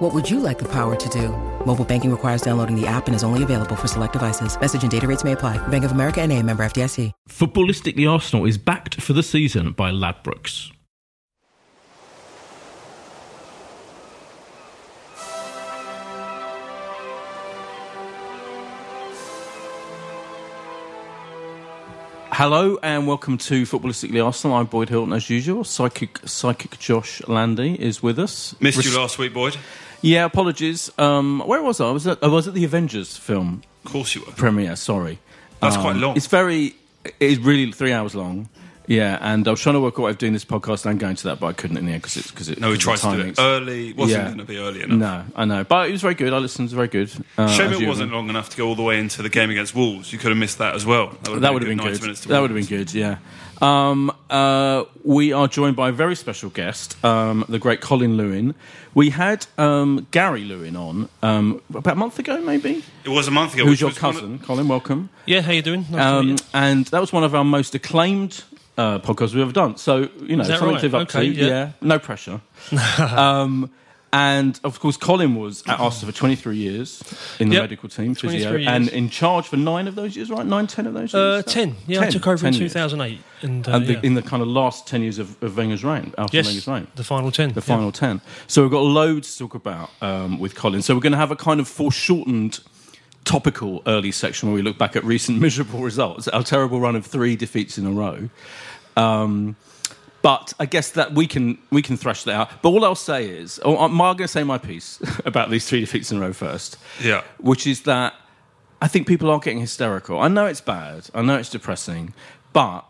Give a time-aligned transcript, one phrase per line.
[0.00, 1.28] What would you like the power to do?
[1.66, 4.58] Mobile banking requires downloading the app and is only available for select devices.
[4.58, 5.58] Message and data rates may apply.
[5.68, 7.12] Bank of America and a member FDIC.
[7.28, 10.72] Footballistically Arsenal is backed for the season by Ladbrokes.
[22.32, 24.56] Hello and welcome to Footballistically Arsenal.
[24.56, 25.62] I'm Boyd Hilton as usual.
[25.62, 28.54] Psychic Psychic Josh Landy is with us.
[28.60, 29.58] Missed Res- you last week, Boyd.
[30.02, 30.90] Yeah, apologies.
[30.98, 31.88] Um, where was I?
[31.88, 34.32] I was at, I was at the Avengers film Of course you were.
[34.32, 34.76] premiere.
[34.76, 35.18] Sorry,
[35.60, 36.16] That's Um, quite long.
[36.16, 36.74] It's very.
[37.18, 38.48] It's really three hours long.
[38.86, 41.14] Yeah, and I was trying to work out way of doing this podcast and going
[41.16, 42.58] to that, but I couldn't in the end because it's because it.
[42.58, 43.92] No, we 'cause tried of to do it early.
[43.92, 44.26] Wasn't Yeah.
[44.26, 44.98] going to be early enough.
[44.98, 46.32] No, I know, but it was very good.
[46.32, 46.64] I listened.
[46.64, 47.10] It was very good.
[47.38, 47.88] Uh, Shame as it usual.
[47.88, 50.12] wasn't long enough to go all the way into the game against Wolves.
[50.12, 51.14] You could have missed that as well.
[51.22, 52.02] That would have a been good 90 good.
[52.02, 52.92] minutes to That would have been good.
[52.92, 53.16] Yeah.
[53.60, 58.54] Um, uh, we are joined by a very special guest, um, the great Colin Lewin.
[58.94, 62.82] We had um, Gary Lewin on um, about a month ago, maybe.
[63.04, 63.64] It was a month ago.
[63.66, 64.66] Who's your was one of- cousin, Colin?
[64.68, 65.10] Welcome.
[65.26, 65.82] Yeah, how you doing?
[65.82, 66.36] Nice to meet Um, you.
[66.54, 68.42] and that was one of our most acclaimed
[68.78, 69.76] uh, podcasts we've ever done.
[69.76, 70.80] So you know, Is that something right?
[70.80, 71.46] to live up Okay, to.
[71.46, 71.72] yeah.
[71.82, 72.40] no pressure.
[74.12, 77.02] and of course, Colin was at Arsenal for 23 years
[77.38, 77.62] in the Yep.
[77.62, 78.66] medical team, physio, years.
[78.66, 80.44] and in charge for nine of those years, right?
[80.44, 81.44] Nine, ten of those Uh, years.
[81.44, 81.76] ten.
[81.86, 82.72] Yeah, I 10, took over in 10 years.
[82.72, 84.00] 2008, and, uh, And the, yeah.
[84.02, 86.86] in the kind of last 10 years of, of Wenger's reign, after yes, Wenger's reign.
[86.96, 87.50] the final ten.
[87.50, 87.76] The yeah.
[87.76, 88.20] final 10.
[88.48, 90.82] So we've got loads to talk about um, with Colin.
[90.82, 92.60] So we're going to have a kind of foreshortened
[93.24, 97.06] topical early section where we look back at recent miserable results, our terrible run of
[97.06, 98.28] three defeats in a row.
[98.96, 99.56] Um,
[100.22, 102.62] but I guess that we can we can thrash that out.
[102.62, 106.10] But all I'll say is, I'm going to say my piece about these three defeats
[106.12, 107.22] in a row first Yeah.
[107.38, 108.14] which is that
[108.82, 110.18] I think people are getting hysterical.
[110.20, 111.08] I know it's bad.
[111.14, 112.14] I know it's depressing,
[112.52, 112.82] but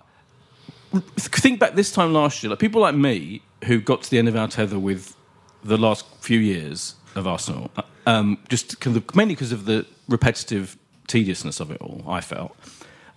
[1.18, 4.28] think back this time last year, like people like me who got to the end
[4.28, 5.14] of our tether with
[5.62, 7.70] the last few years of Arsenal,
[8.06, 10.76] um, just mainly because of the repetitive
[11.06, 12.04] tediousness of it all.
[12.08, 12.56] I felt.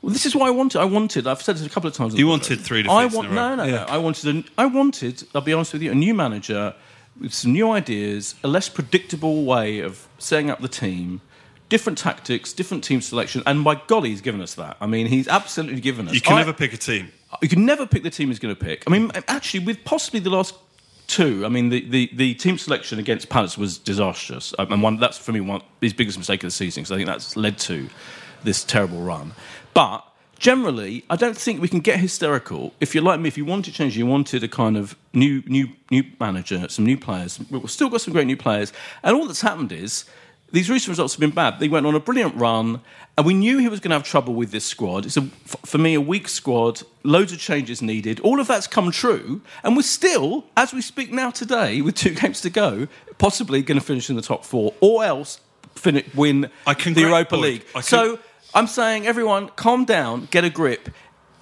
[0.04, 0.82] Well, this is what I wanted.
[0.82, 1.26] I wanted.
[1.28, 2.14] I've said this a couple of times.
[2.14, 3.72] You wanted three I want no, no, Yeah.
[3.72, 3.86] no.
[3.88, 4.36] I wanted.
[4.36, 5.24] A, I wanted.
[5.34, 5.92] I'll be honest with you.
[5.92, 6.76] A new manager
[7.20, 11.22] with some new ideas, a less predictable way of setting up the team,
[11.70, 14.76] different tactics, different team selection, and by golly, he's given us that.
[14.82, 16.14] I mean, he's absolutely given us.
[16.14, 17.12] You can I- never pick a team.
[17.42, 18.84] you can never pick the team he's going to pick.
[18.86, 20.54] I mean, actually, with possibly the last
[21.08, 24.54] two, I mean, the, the, the team selection against Palace was disastrous.
[24.60, 26.96] Um, and one, that's, for me, one his biggest mistake of the season, because I
[26.98, 27.88] think that's led to
[28.44, 29.32] this terrible run.
[29.74, 30.06] But
[30.40, 32.74] generally, I don't think we can get hysterical.
[32.80, 35.70] If you're like me, if you wanted change, you wanted a kind of new, new,
[35.90, 37.40] new manager, some new players.
[37.50, 38.74] We've still got some great new players.
[39.04, 40.06] And all that's happened is
[40.52, 41.60] these recent results have been bad.
[41.60, 42.82] They went on a brilliant run,
[43.18, 45.06] and we knew he was going to have trouble with this squad.
[45.06, 48.20] It's a, for me a weak squad, loads of changes needed.
[48.20, 52.12] All of that's come true, and we're still, as we speak now today, with two
[52.22, 55.40] games to go, possibly going to finish in the top four, or else
[55.74, 57.66] fin- win I the Europa League.
[57.82, 58.20] So
[58.56, 60.90] I'm saying, everyone, calm down, get a grip.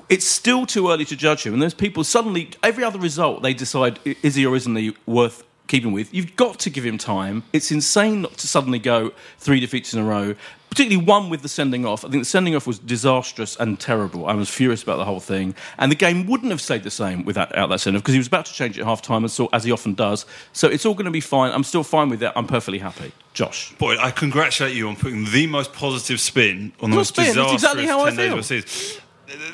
[0.07, 3.53] It's still too early to judge him, and there's people suddenly every other result they
[3.53, 6.13] decide is he or isn't he worth keeping with.
[6.13, 7.43] You've got to give him time.
[7.53, 10.35] It's insane not to suddenly go three defeats in a row,
[10.71, 12.05] particularly one with the sending off.
[12.05, 14.25] I think the sending off was disastrous and terrible.
[14.25, 17.25] I was furious about the whole thing, and the game wouldn't have stayed the same
[17.25, 19.49] without out that send off because he was about to change at half time, so
[19.51, 20.25] as he often does.
[20.53, 21.51] So it's all going to be fine.
[21.51, 22.33] I'm still fine with that.
[22.37, 23.11] I'm perfectly happy.
[23.33, 23.73] Josh.
[23.77, 27.63] Boy, I congratulate you on putting the most positive spin on the most spin, disastrous
[27.63, 29.01] exactly how I 10 days of feel.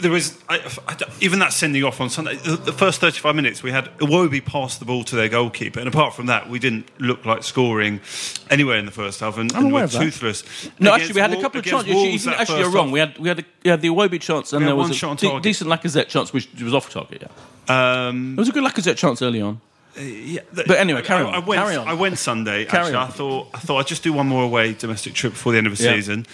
[0.02, 2.36] There was I, I, even that sending off on Sunday.
[2.36, 5.88] The, the first 35 minutes, we had Iwobi pass the ball to their goalkeeper, and
[5.88, 8.02] apart from that, we didn't look like scoring
[8.50, 10.44] anywhere in the first half, and, and we're toothless.
[10.80, 11.94] No, Against actually, we had a couple of chances.
[11.94, 12.86] Wolves Actually, you're wrong.
[12.88, 15.16] half- We had we had a, we had the Iwobi chance, and there was a
[15.16, 17.24] de- decent Lacazette chance, which was off target.
[17.70, 19.62] Yeah, Um, it was a good Lacazette chance early on.
[20.00, 21.88] Yeah, But anyway, carry I, on, I went, carry on.
[21.88, 22.68] I went Sunday.
[22.68, 23.08] Actually, on.
[23.08, 25.66] I thought I thought I'd just do one more away domestic trip before the end
[25.66, 25.94] of the Yeah.
[25.96, 26.28] season.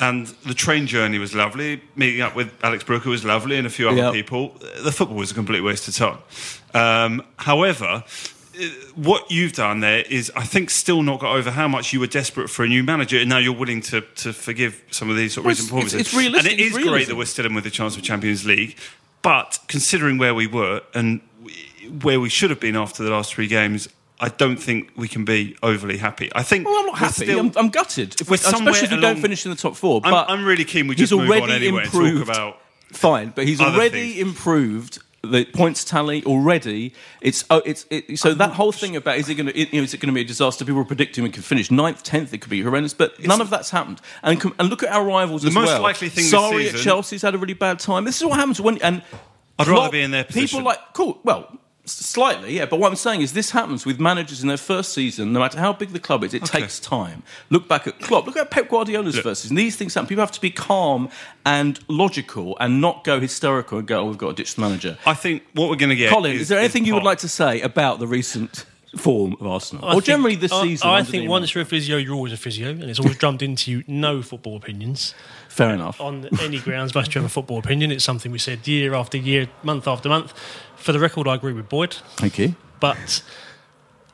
[0.00, 1.82] And the train journey was lovely.
[1.94, 4.10] Meeting up with Alex Brooker was lovely, and a few other Yeah.
[4.12, 4.56] people.
[4.82, 6.18] The football was a complete waste of time.
[6.72, 8.02] Um, however,
[8.58, 8.62] uh,
[8.94, 12.06] what you've done there is, I think, still not got over how much you were
[12.06, 15.34] desperate for a new manager, and now you're willing to, to forgive some of these
[15.34, 16.00] sort of Well, recent performances.
[16.00, 18.00] it's- it's realistic, And it's is great that we're still in with a chance for
[18.00, 18.76] Champions League.
[19.22, 21.20] But considering where we were and
[22.02, 23.86] where we should have been after the last three games,
[24.20, 26.30] I don't think we can be overly happy.
[26.34, 27.24] I think Well, I'm not happy.
[27.24, 29.76] still- I'm, I'm gutted, if we're especially if we along- don't finish in the top
[29.76, 30.00] four.
[30.04, 32.26] I'm, But I'm really keen we he's just move on anyway and improved.
[32.26, 32.58] talk about
[32.92, 34.28] fine, but he's already things.
[34.28, 36.92] improved the points tally already.
[37.20, 39.82] It's oh, it's it, so that whole thing about is it going to you know,
[39.84, 40.64] is it going to be a disaster?
[40.64, 42.32] People are predicting we could finish ninth, tenth.
[42.32, 44.00] It could be horrendous, but none of that's happened.
[44.22, 45.82] And and look at our rivals as most well.
[45.82, 48.04] likely thing this Sorry, at Chelsea's had a really bad time.
[48.04, 49.02] This is what happens when and.
[49.58, 50.64] I'd rather Klopp- be in their People position.
[50.64, 51.20] like cool.
[51.22, 51.54] Well,
[51.92, 52.64] slightly, yeah.
[52.66, 55.32] But what I'm saying is, this happens with managers in their first season.
[55.32, 56.60] No matter how big the club is, it Okay.
[56.60, 57.22] takes time.
[57.50, 58.26] Look back at Klopp.
[58.26, 59.56] Look at Pep Guardiola's first season.
[59.56, 60.08] These things happen.
[60.08, 61.08] People have to be calm
[61.44, 64.98] and logical, and not go hysterical and go, "Oh, we've got to ditch the manager."
[65.06, 66.10] I think what we're going to get.
[66.10, 68.64] Colin, is, there anything you would like to say about the recent
[68.96, 70.88] form of Arsenal, I or think- generally this I- season?
[70.88, 73.40] I, under think once you're a physio, you're always a physio, and it's always drummed
[73.42, 75.14] into you no football opinions.
[75.50, 76.00] Fair enough.
[76.00, 77.90] On any grounds, must you have a football opinion?
[77.92, 80.32] It's something we said year after year, month after month.
[80.76, 82.54] For the record, I agree with Boyd, Thank you.
[82.80, 83.22] but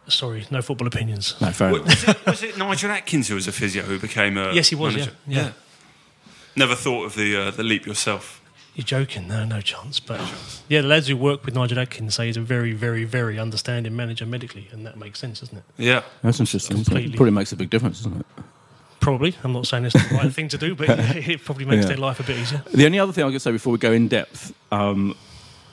[0.09, 1.35] sorry, no football opinions.
[1.41, 1.85] No, fair enough.
[1.87, 4.75] Was it, was it Nigel Atkins who was a physio who became a Yes, he
[4.75, 5.13] was, manager?
[5.29, 5.53] yeah, yeah.
[6.57, 8.41] Never thought of the uh, the leap yourself.
[8.75, 9.29] You're joking?
[9.29, 10.01] No, no chance.
[10.01, 10.21] But
[10.69, 13.95] yeah, the lads who work with Nigel Atkins say he's a very, very, very understanding
[13.97, 15.65] manager medically, and that makes sense, doesn't it?
[15.79, 16.03] Yeah.
[16.23, 16.77] That's interesting.
[16.79, 16.91] isn't it?
[16.95, 17.17] Completely.
[17.17, 18.27] Probably makes a big difference, doesn't it?
[19.07, 19.37] Probably.
[19.45, 21.91] I'm not saying it's the right thing to do, but it probably makes Yeah.
[21.91, 22.61] their life a bit easier.
[22.75, 25.15] The only other thing I could say before we go in depth, um,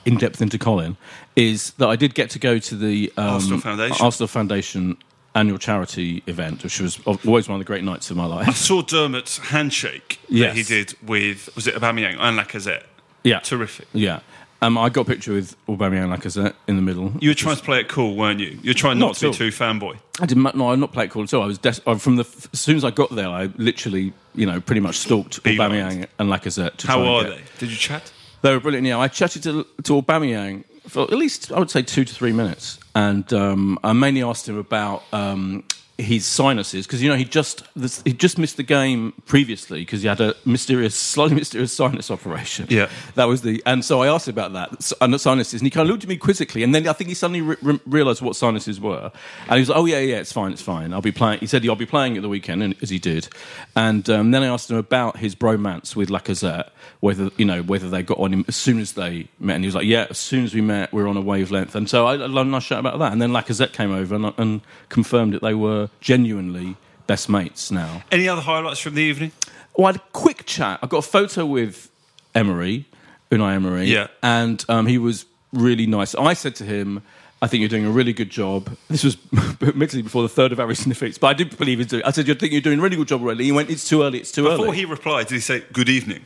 [0.04, 0.96] in depth into Colin,
[1.34, 3.96] is that I did get to go to the um, Arsenal Foundation.
[4.04, 4.96] Arsenal Foundation
[5.34, 8.46] annual charity event, which was always one of the great nights of my life.
[8.48, 10.50] I saw Dermot's handshake Yes.
[10.50, 12.84] that he did with was it Aubameyang and Lacazette.
[13.24, 13.88] Yeah, Terrific.
[13.92, 14.20] Yeah,
[14.64, 17.12] um, I got a picture with Aubameyang and Lacazette in the middle.
[17.20, 18.58] You were trying to play it cool, weren't you?
[18.62, 19.98] You're trying not, Not to be too fanboy.
[20.20, 20.54] I didn't.
[20.56, 21.42] No, I'm not playing cool at all.
[21.42, 24.46] I was des- I- from the as soon as I got there, I literally, you
[24.46, 25.42] know, pretty much stalked.
[25.44, 26.76] Aubameyang and Lacazette.
[26.78, 27.42] To How try and are get- they?
[27.60, 28.12] Did you chat?
[28.42, 28.86] They were brilliant.
[28.86, 32.32] Yeah, I chatted to to Aubameyang for at least I would say two to three
[32.32, 35.64] minutes, and um, I mainly asked him about um,
[35.96, 40.02] his sinuses because you know he just this, he just missed the game previously because
[40.02, 42.66] he had a mysterious, slightly mysterious sinus operation.
[42.68, 42.90] Yeah.
[43.14, 45.70] that was the and so I asked him about that and the sinuses, and he
[45.70, 48.22] kind of looked at me quizzically, and then I think he suddenly re- re- realised
[48.22, 49.12] what sinuses were,
[49.42, 50.92] and he was like, "Oh yeah, yeah, it's fine, it's fine.
[50.92, 53.28] I'll be playing." He said, "I'll be playing at the weekend," and as he did,
[53.76, 56.70] and um, then I asked him about his bromance with Lacazette,
[57.00, 59.68] whether you know whether they got on him as soon as they met, and he
[59.68, 62.06] was like, "Yeah, as soon as we met, we are on a wavelength." And so
[62.06, 64.60] I, I had a nice chat about that, and then Lacazette came over and, and
[64.88, 66.76] confirmed that they were genuinely
[67.06, 68.02] best mates now.
[68.10, 69.32] Any other highlights from the evening?
[69.76, 70.78] Well, I had a quick chat.
[70.82, 71.90] I got a photo with
[72.34, 72.86] Emery,
[73.30, 74.06] Unai Emery, Yeah.
[74.22, 76.14] and um, he was really nice.
[76.14, 77.02] I said to him,
[77.42, 79.16] "I think you're doing a really good job." This was
[79.62, 82.02] admittedly before the third of our recent defeats, but I did believe he's doing.
[82.04, 84.02] I said, "You think you're doing a really good job already?" He went, "It's too
[84.02, 84.18] early.
[84.18, 86.24] It's too Before early." Before he replied, did he say good evening?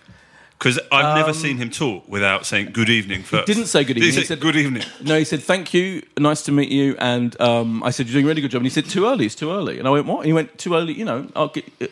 [0.59, 3.47] Because I've never seen him talk without saying good evening first.
[3.47, 4.83] He didn't say good evening, He he said good evening.
[5.01, 8.25] No, he said, "Thank you, nice to meet you." And um, I said, "You're doing
[8.25, 9.27] a really good job." And he said, "Too early.
[9.27, 10.95] It's too early." And I went, "What?" And he went, "Too early.
[10.95, 11.29] You know."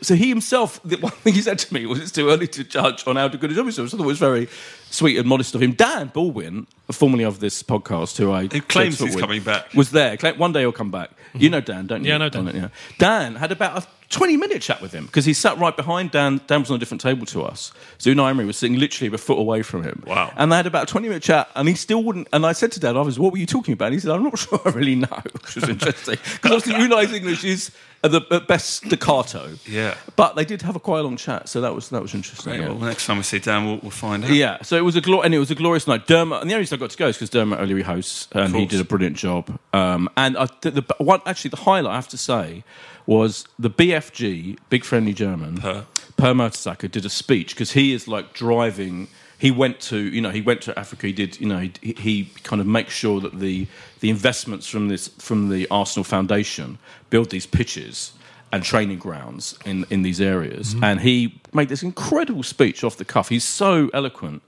[0.02, 2.64] So he himself, the one thing he said to me was, "It's too early to
[2.64, 4.48] judge on how good a job he's doing." So I thought it was very
[4.90, 5.72] sweet and modest of him.
[5.72, 9.72] Dan Baldwin, formerly of this podcast, who I Who claims he's with, coming back.
[9.74, 10.16] was there.
[10.36, 11.10] One day he'll come back.
[11.10, 11.38] Mm-hmm.
[11.38, 12.08] You know Dan, don't you?
[12.10, 12.46] Yeah, I know Dan.
[12.54, 12.68] Yeah.
[12.98, 16.40] Dan had about a 20 minute chat with him because he sat right behind Dan.
[16.46, 17.72] Dan was on a different table to us.
[17.98, 20.02] So Unai Emery was sitting literally a foot away from him.
[20.06, 20.32] Wow.
[20.36, 22.28] And they had about a 20 minute chat, and he still wouldn't.
[22.32, 23.86] And I said to Dan, I was, what were you talking about?
[23.86, 26.16] And he said, I'm not sure I really know, which was interesting.
[26.34, 27.70] Because obviously Unai's English is
[28.04, 29.54] at the at best staccato.
[29.66, 29.96] Yeah.
[30.16, 32.52] But they did have a quite long chat, so that was that was interesting.
[32.52, 32.62] Great.
[32.62, 32.68] yeah.
[32.68, 34.30] Well, next time we sit down, we'll, we'll find out.
[34.30, 36.06] Yeah, so it was a glor- and it was a glorious night.
[36.06, 38.54] Dermot, and the only reason I got to go is because Dermot O'Leary hosts, and
[38.54, 39.58] he did a brilliant job.
[39.72, 42.64] Um, and I, the, the one actually the highlight I have to say
[43.06, 45.86] was the BFG, Big Friendly German, Per.
[46.16, 49.08] Per Mertesacker did a speech because he is like driving.
[49.38, 51.06] He went to you know he went to Africa.
[51.08, 53.66] He did you know he, he kind of makes sure that the
[54.00, 56.78] the investments from this from the Arsenal Foundation
[57.10, 58.12] build these pitches
[58.52, 60.76] and training grounds in, in these areas.
[60.80, 63.28] And he made this incredible speech off the cuff.
[63.28, 64.42] He's so eloquent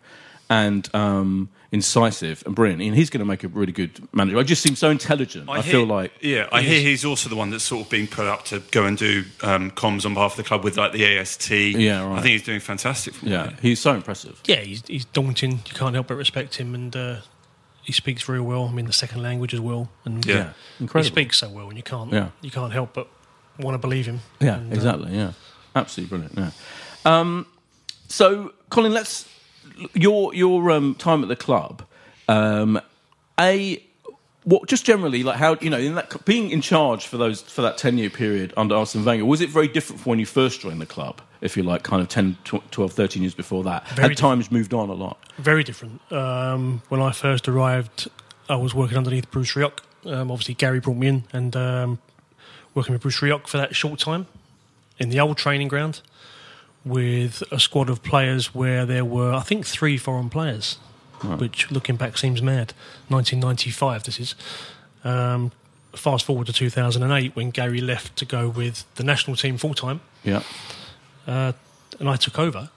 [0.48, 2.80] and um, incisive and brilliant.
[2.82, 4.38] And he's going to make a really good manager.
[4.38, 5.48] I just seem so intelligent.
[5.50, 6.12] I, hear- feel like.
[6.20, 8.84] yeah, I hear he's also the one that's sort of being put up to go
[8.86, 11.50] and do um, comms on behalf of the club with like the AST.
[11.50, 12.18] Yeah, right.
[12.18, 13.14] I think he's doing fantastic.
[13.14, 13.56] For Yeah, them.
[13.60, 14.40] he's so impressive.
[14.46, 15.52] Yeah, he's, he's daunting.
[15.52, 17.16] You can't help but respect him, and uh,
[17.82, 18.66] he speaks very well.
[18.68, 20.52] I mean, the second language as well, and Yeah.
[20.80, 22.28] Yeah, he speaks so well, and you can't Yeah.
[22.40, 23.08] you can't help but
[23.58, 24.20] want to believe him.
[24.40, 25.14] Yeah, And, uh, exactly.
[25.14, 25.32] Yeah,
[25.76, 26.38] absolutely brilliant.
[27.04, 27.20] Yeah.
[27.20, 27.46] Um,
[28.08, 29.28] so, Colin, let's
[29.94, 31.82] your your um, time at the club.
[32.28, 32.80] Um,
[33.40, 33.82] a
[34.44, 37.62] what just generally like how you know in that being in charge for those for
[37.62, 40.60] that 10 year period under Arsene Wenger was it very different from when you first
[40.60, 44.08] joined the club if you like kind of 10 12 13 years before that Very
[44.08, 46.00] had times moved on a lot Very different.
[46.10, 48.08] Um, when I first arrived,
[48.48, 49.78] I was working underneath Bruce Rioch.
[50.04, 51.98] Um, obviously, Gary brought me in, and um,
[52.74, 54.26] working with Bruce Rioch for that short time
[54.98, 56.00] in the old training ground
[56.88, 60.78] with a squad of players where there were, I think, three foreign players,
[61.38, 62.72] which looking back seems mad.
[63.08, 64.34] 1995, this is.
[65.04, 65.52] Um,
[65.94, 70.00] fast forward to 2008 when Gary left to go with the national team full time,
[70.22, 70.42] Yeah.
[71.26, 71.52] uh,
[71.98, 72.70] and I took over.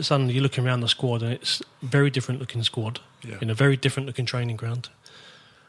[0.00, 3.36] Suddenly, you're looking around the squad, and it's a very different looking squad Yeah.
[3.40, 4.88] in a very different looking training ground.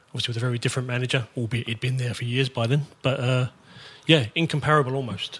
[0.09, 2.87] Obviously, with a very different manager, albeit he'd been there for years by then.
[3.01, 3.47] But uh,
[4.07, 5.39] yeah, incomparable almost.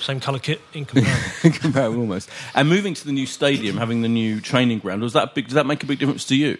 [0.00, 1.50] Same colour kit, incomparable.
[1.58, 2.30] Comparable almost.
[2.54, 5.54] And moving to the new stadium, having the new training ground, was that big, does
[5.54, 6.56] that make a big difference to you?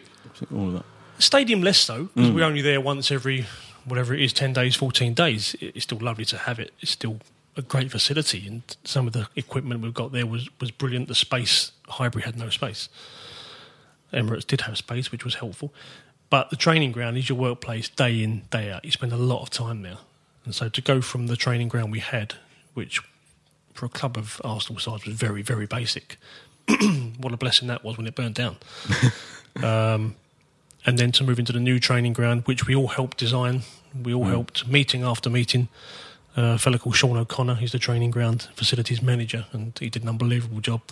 [0.53, 0.85] All of that.
[1.19, 2.35] Stadium less so because mm.
[2.35, 3.47] we're only there once every
[3.85, 5.57] whatever it is, ten days, fourteen days.
[5.61, 6.73] It's still lovely to have it.
[6.81, 7.19] It's still
[7.57, 11.09] a great facility, and some of the equipment we've got there was was brilliant.
[11.09, 12.89] The space Highbury had no space.
[14.13, 15.75] Emirates did have space, which was helpful,
[16.31, 18.85] but the training ground is your workplace day in day out.
[18.85, 19.99] You spend a lot of time there,
[20.45, 22.35] and so to go from the training ground we had,
[22.75, 23.03] which
[23.79, 26.19] for a club of Arsenal size was very very basic.
[27.19, 28.57] what a blessing that was when it burned down
[30.89, 33.63] and then to move into the new training ground, which we all helped design.
[34.03, 35.69] We all helped meeting after meeting.
[36.37, 40.03] Uh, a fellow called Sean O'Connor, he's the training ground facilities manager, and he did
[40.03, 40.83] an unbelievable job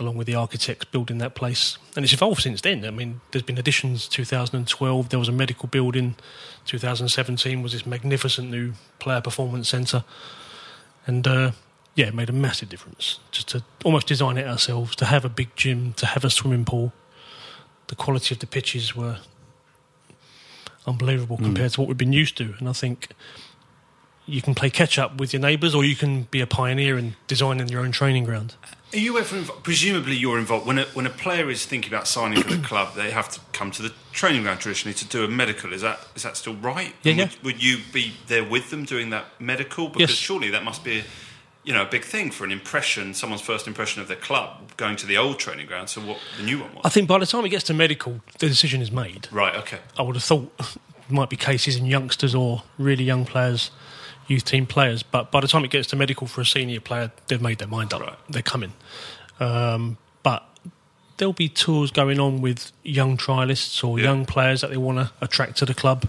[0.00, 1.78] along with the architects building that place.
[1.96, 2.84] And it's evolved since then.
[2.84, 4.06] I mean, there's been additions.
[4.08, 6.14] 2012, there was a medical building.
[6.66, 10.04] 2017 was this magnificent new player performance centre,
[11.06, 11.52] and uh,
[11.98, 13.18] yeah, it made a massive difference.
[13.30, 16.64] Just to almost design it ourselves, to have a big gym, to have a swimming
[16.64, 16.92] pool
[17.88, 19.18] the quality of the pitches were
[20.86, 21.44] unbelievable mm.
[21.44, 22.54] compared to what we've been used to.
[22.58, 23.08] And I think
[24.26, 27.16] you can play catch up with your neighbours, or you can be a pioneer in
[27.26, 28.54] designing your own training ground.
[28.92, 29.64] Are you ever involved?
[29.64, 32.94] Presumably, you're involved when a, when a player is thinking about signing for the club.
[32.94, 35.72] They have to come to the training ground traditionally to do a medical.
[35.72, 36.94] Is that is that still right?
[37.02, 37.24] Yeah, yeah.
[37.24, 39.88] Would, would you be there with them doing that medical?
[39.88, 40.18] Because Yes.
[40.18, 41.04] surely that must be,
[41.68, 44.48] you know, a big thing for an impression, someone's first impression of the club
[44.78, 45.90] going to the old training ground.
[45.90, 46.80] So what the new one was?
[46.82, 49.28] I think by the time it gets to medical, the decision is made.
[49.30, 49.54] right.
[49.56, 49.78] Okay.
[49.98, 50.50] I would have thought
[51.10, 53.70] might be cases in youngsters or really young players,
[54.28, 57.12] youth team players, but by the time it gets to medical for a senior player,
[57.26, 58.00] they've made their mind up.
[58.00, 58.16] Right.
[58.30, 58.72] They're coming.
[59.38, 60.42] Um, but
[61.18, 64.06] there'll be tours going on with young trialists or Yeah.
[64.06, 66.08] young players that they want to attract to the club.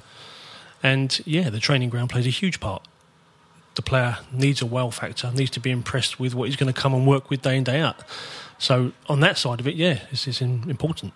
[0.81, 2.83] And yeah, the training ground plays a huge part.
[3.79, 6.77] The player needs a wow factor, needs to be impressed with what he's going to
[6.77, 7.95] come and work with day in, day out.
[8.57, 11.13] So on that side of it, yeah, this is important.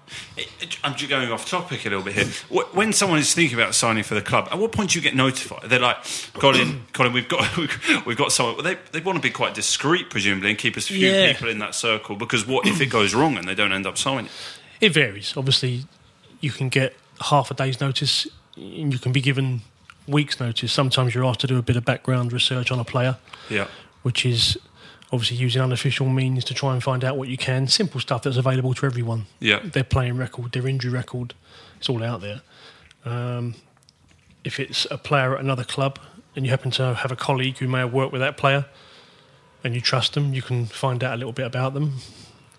[0.82, 2.25] I'm just going off topic a little bit here.
[2.72, 5.13] When someone is thinking about signing for the club, at what point do you get
[5.13, 5.70] notified?
[5.70, 5.98] They're like,
[6.36, 7.58] Colin, Colin, we've got
[8.05, 8.63] we've got someone.
[8.63, 11.34] They they want to be quite discreet, presumably, and keep as few Yeah.
[11.34, 12.15] people in that circle.
[12.15, 14.29] Because what if it goes wrong and they don't end up signing?
[14.79, 15.34] It varies.
[15.36, 15.84] Obviously,
[16.39, 19.63] you can get half a day's notice, and you can be given
[20.07, 20.72] weeks' notice.
[20.72, 23.17] Sometimes you're asked to do a bit of background research on a player,
[23.50, 23.67] Yeah,
[24.03, 24.57] which is
[25.12, 27.67] obviously using unofficial means to try and find out what you can.
[27.67, 29.25] Simple stuff that's available to everyone.
[29.39, 29.60] Yeah.
[29.63, 31.33] Their playing record, their injury record,
[31.77, 32.41] it's all out there.
[33.05, 33.55] Um,
[34.43, 36.00] if it's a player at another club
[36.36, 38.65] and you happen to have a colleague who may have worked with that player
[39.63, 41.98] and you trust them, you can find out a little bit about them.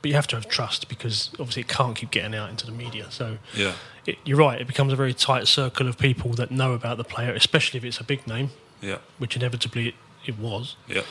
[0.00, 2.72] But you have to have trust because obviously it can't keep getting out into the
[2.72, 3.06] media.
[3.10, 3.72] So yeah,
[4.06, 7.04] it, you're right, it becomes a very tight circle of people that know about the
[7.04, 9.94] player, especially if it's a big name, yeah, which inevitably it,
[10.26, 10.76] it was.
[10.88, 11.02] yeah.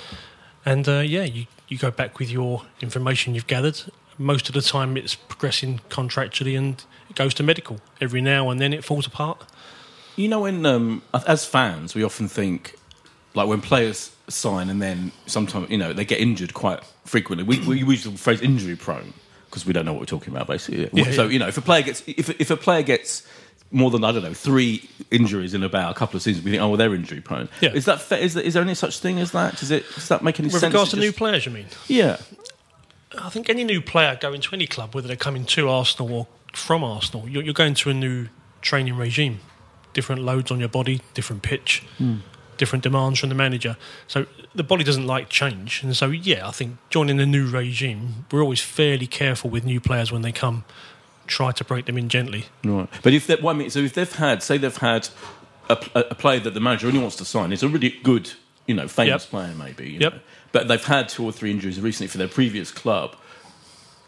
[0.65, 3.81] And uh, yeah, you, you go back with your information you've gathered.
[4.17, 7.81] Most of the time, it's progressing contractually and it goes to medical.
[7.99, 9.43] Every now and then, it falls apart.
[10.15, 12.75] You know, when um, as fans, we often think
[13.33, 17.43] like when players sign and then sometimes you know they get injured quite frequently.
[17.43, 19.13] We, we use the phrase injury prone
[19.53, 20.89] because we don't know what we're talking about basically.
[20.91, 21.29] Yeah, so yeah.
[21.29, 23.21] you know, if a player gets if if a player gets
[23.69, 26.63] more than I don't know three injuries in about a couple of seasons, we think,
[26.63, 27.49] oh, well, they're injury prone.
[27.61, 27.71] Yeah.
[27.73, 28.17] Is that fair?
[28.17, 29.57] Is there, is there any such thing as that?
[29.57, 30.73] Does it does that make any With sense?
[30.73, 31.67] regards to It new just- players, you mean?
[31.87, 32.17] yeah.
[33.21, 36.27] I think any new player going to any club, whether they're coming to Arsenal or
[36.51, 38.27] from Arsenal, you're, you're going to a new
[38.63, 39.39] training regime.
[39.93, 42.17] Different loads on your body, different pitch, hmm.
[42.57, 43.77] Different demands from the manager.
[44.07, 45.83] So the body doesn't like change.
[45.83, 49.79] And so, yeah, I think joining the new regime, we're always fairly careful with new
[49.79, 50.63] players when they come,
[51.27, 52.45] try to break them in gently.
[52.63, 52.87] Right.
[53.01, 55.09] But if well, I mean, so if they've had, say, they've had
[55.69, 58.31] a, a, a player that the manager only wants to sign, it's a really good,
[58.67, 59.29] you know, famous Yep.
[59.29, 59.89] player maybe.
[59.91, 60.13] You Yep.
[60.13, 60.19] know,
[60.51, 63.15] but they've had two or three injuries recently for their previous club.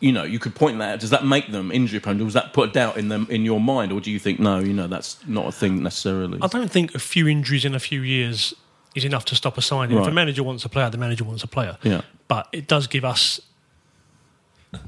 [0.01, 0.93] You know, you could point that.
[0.93, 0.99] out.
[0.99, 2.17] Does that make them injury prone?
[2.17, 4.59] Does that put a doubt in them in your mind, or do you think no?
[4.59, 6.39] You know, that's not a thing necessarily.
[6.41, 8.53] I don't think a few injuries in a few years
[8.93, 9.97] is enough to stop a signing.
[9.97, 11.77] If a manager wants a player, the manager wants a player.
[11.83, 12.01] Yeah.
[12.27, 13.39] But it does give us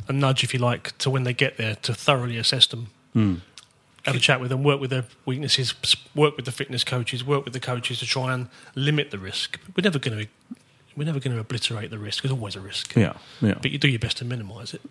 [0.07, 2.87] a nudge, if you like, to when they get there to thoroughly assess them.
[3.13, 3.35] Hmm.
[4.03, 5.75] Have a chat with them, work with their weaknesses,
[6.15, 9.59] work with the fitness coaches, work with the coaches to try and limit the risk.
[9.75, 10.27] We're never going to
[10.98, 12.24] we're never going to obliterate the risk.
[12.24, 12.96] There's always a risk.
[12.96, 13.54] Yeah, yeah.
[13.62, 14.82] But you do your best to minimise it.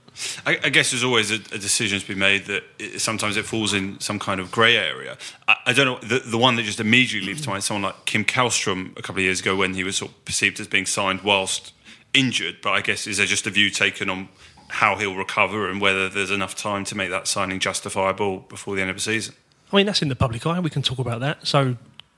[0.46, 3.44] I, I guess there's always a, a decision to be made that it, sometimes it
[3.44, 5.18] falls in some kind of grey area.
[5.48, 7.64] I, I don't know the, the one that just immediately leaps to mind.
[7.64, 10.60] Someone like Kim Kallstrom a couple of years ago when he was sort of perceived
[10.60, 11.72] as being signed whilst
[12.14, 12.58] injured.
[12.62, 14.28] But I guess is there just a view taken on
[14.68, 18.80] how he'll recover and whether there's enough time to make that signing justifiable before the
[18.80, 19.34] end of the season?
[19.72, 20.60] I mean, that's in the public eye.
[20.60, 21.44] We can talk about that.
[21.46, 21.76] So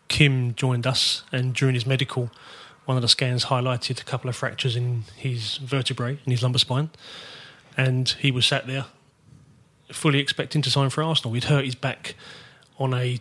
[0.09, 2.31] Kim joined us, and during his medical,
[2.89, 6.59] one of the scans highlighted a couple of fractures in his vertebrae in his lumbar
[6.59, 6.89] spine,
[7.77, 8.87] and he was sat there
[9.93, 11.35] fully expecting to sign for Arsenal.
[11.35, 12.15] He'd hurt his back
[12.79, 13.21] on a,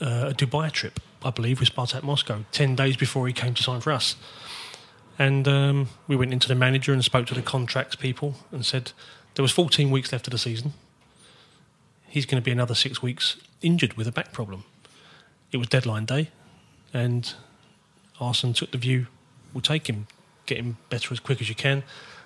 [0.00, 3.62] uh, a Dubai trip, I believe, with Spartak Moscow, ten days before he came to
[3.64, 4.14] sign for us.
[5.18, 8.92] And um, we went into the manager and spoke to the contracts people and said
[9.34, 10.72] there was 14 weeks left of the season.
[12.06, 14.62] He's going to be another six weeks injured with a back problem.
[15.50, 16.30] It was deadline day,
[16.94, 17.34] and
[18.20, 19.06] Arsenal took the view:
[19.54, 20.06] we'll take him,
[20.46, 21.82] get him better as quick as you can.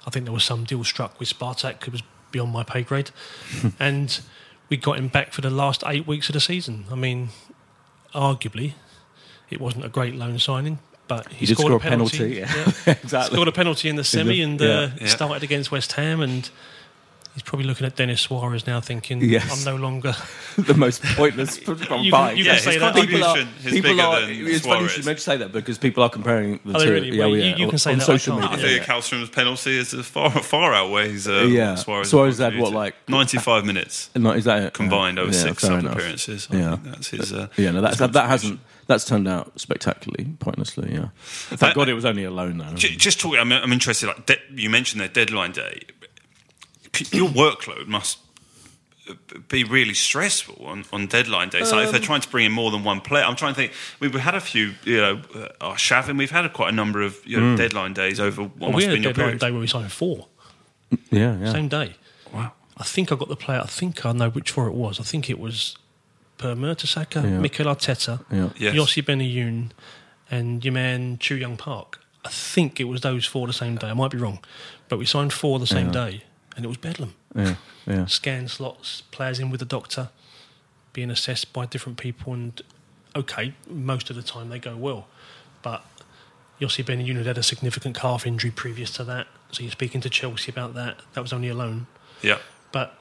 [0.07, 1.87] I think there was some deal struck with Spartak.
[1.87, 3.11] It was beyond my pay grade,
[3.81, 4.21] and
[4.69, 6.85] we got him back for the last eight weeks of the season.
[6.91, 7.29] I mean,
[8.15, 8.73] arguably,
[9.51, 12.19] it wasn't a great loan signing, but he, He scored score a penalty.
[12.41, 12.95] penalty, yeah.
[13.03, 13.35] exactly.
[13.37, 14.69] Scored a penalty in the semi and yeah.
[14.69, 15.07] uh, Yeah.
[15.07, 16.51] started against West Ham and.
[17.35, 19.51] He's probably looking at Denis Suarez now, thinking, Yes.
[19.51, 20.15] "I'm no longer."
[20.57, 22.37] the most pointless from You can- five.
[22.39, 22.95] you Yeah, can say that.
[22.95, 24.91] contribution is people are, than it's funny you Suarez.
[24.93, 26.93] should meant say that because people are comparing the Oh, two.
[26.93, 28.53] really- yeah, well, yeah, you- you can say on that, I social can't.
[28.53, 28.71] I media.
[28.79, 31.75] think Kallstrom's penalty is as far far outweighs uh, Yeah.
[31.75, 32.09] Suarez.
[32.11, 35.25] Suarez had what, like- 95 minutes No, is that combined Yeah.
[35.25, 35.95] over Yeah, six sub enough.
[35.97, 36.47] appearances.
[36.53, 36.77] I Yeah.
[36.85, 37.33] that's his.
[37.33, 38.61] Uh, Yeah, no, that's, his that, that hasn't.
[38.87, 40.91] That's turned out spectacularly, pointlessly.
[40.93, 41.09] Yeah.
[41.25, 42.75] Thank Uh, God it was only a loan, though.
[42.75, 44.07] Ju- Just talking, I'm, I'm interested.
[44.09, 45.81] Like de- you mentioned their deadline day.
[47.13, 48.19] Your workload must
[49.49, 51.63] be really stressful on, on deadline day.
[51.65, 53.57] So if Um, they're trying to bring in more than one player, I'm trying to
[53.61, 53.73] think.
[54.01, 55.21] We've had a few, you know,
[55.61, 56.17] uh, Arshavin.
[56.17, 58.77] We've had a, quite a number of you know, deadline days over what Well, must
[58.79, 59.41] we have had a been your deadline period.
[59.41, 60.27] day where we signed four,
[61.11, 61.53] yeah, yeah.
[61.53, 61.95] same day.
[62.33, 62.53] Wow.
[62.79, 63.61] I think I got the player.
[63.61, 64.99] I think I know which four it was.
[64.99, 65.77] I think it was
[66.39, 67.39] Per Mertesacker, Yeah.
[67.41, 68.49] Mikel Arteta, Yeah.
[68.57, 68.75] Yes.
[68.75, 69.71] Yossi Benayoun,
[70.31, 72.01] and your man Chu Young Park.
[72.25, 73.89] I think it was those four the same day.
[73.89, 74.39] I might be wrong,
[74.89, 75.93] but we signed four the same Yeah.
[75.93, 76.23] day,
[76.57, 77.15] and it was bedlam.
[77.35, 78.07] yeah, yeah.
[78.07, 80.09] Scan slots, players in with the doctor,
[80.93, 82.63] being assessed by different people, and
[83.17, 85.07] okay, most of the time they go well,
[85.63, 85.85] but
[86.61, 90.11] Yossi Benayoun had had a significant calf injury previous to that, so you're speaking to
[90.11, 90.99] Chelsea about that.
[91.15, 91.87] That was only a loan
[92.23, 92.39] Yeah.
[92.73, 92.97] but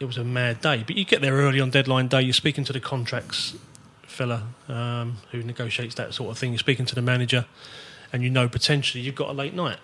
[0.00, 0.84] it was a mad day.
[0.86, 2.22] But you get there early on deadline day.
[2.22, 3.56] You're speaking to the contracts
[4.06, 6.52] fella um, who negotiates that sort of thing.
[6.52, 7.46] You're speaking to the manager,
[8.12, 9.78] and you know potentially you've got a late night.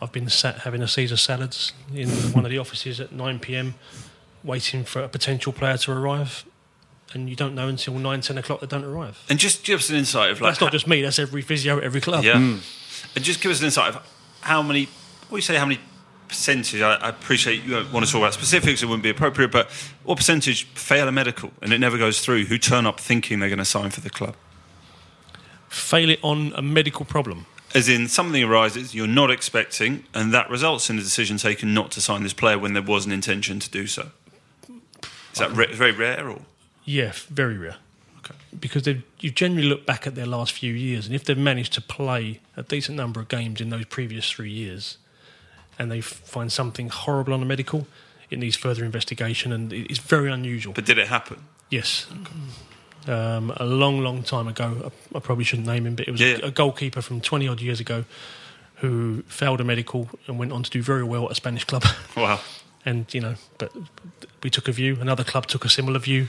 [0.00, 3.74] I've been sat having a Caesar salads in one of the offices at 9 p.m.
[4.44, 6.44] waiting for a potential player to arrive,
[7.12, 9.24] and you don't know until 9, 10 o'clock they don't arrive.
[9.28, 11.02] And just give us an insight of like That's not just me.
[11.02, 12.24] That's every physio at every club.
[12.24, 12.38] Yeah.
[12.38, 12.58] Hmm.
[13.16, 14.06] And just give us an insight of
[14.42, 14.84] how many,
[15.28, 15.80] what do you say, how many
[16.28, 16.80] percentage?
[16.80, 19.70] I, I appreciate you don't want to talk about specifics, it wouldn't be appropriate, but
[20.04, 22.44] what percentage fail a medical and it never goes through?
[22.44, 24.36] Who turn up thinking they're going to sign for the club?
[25.68, 27.46] Fail it on a medical problem.
[27.74, 31.90] As in, something arises you're not expecting, and that results in a decision taken not
[31.92, 34.10] to sign this player when there was an intention to do so.
[35.32, 36.40] Is that ra- very rare, or
[36.84, 37.76] Yeah, very rare.
[38.18, 38.34] Okay.
[38.58, 41.74] Because they've, you generally look back at their last few years, and if they've managed
[41.74, 44.96] to play a decent number of games in those previous three years,
[45.78, 47.86] and they find something horrible on the medical,
[48.30, 50.72] it needs further investigation, and it's very unusual.
[50.72, 51.38] but did it happen?
[51.70, 52.06] yes.
[53.08, 56.20] Um, a long, long time ago, I, I probably shouldn't name him, but it was
[56.20, 56.38] Yeah.
[56.42, 58.04] a, a goalkeeper from 20 odd years ago
[58.76, 61.84] who failed a medical and went on to do very well at a Spanish club.
[62.16, 62.40] Wow.
[62.84, 63.72] and you know, but
[64.42, 64.98] we took a view.
[65.00, 66.28] Another club took a similar view.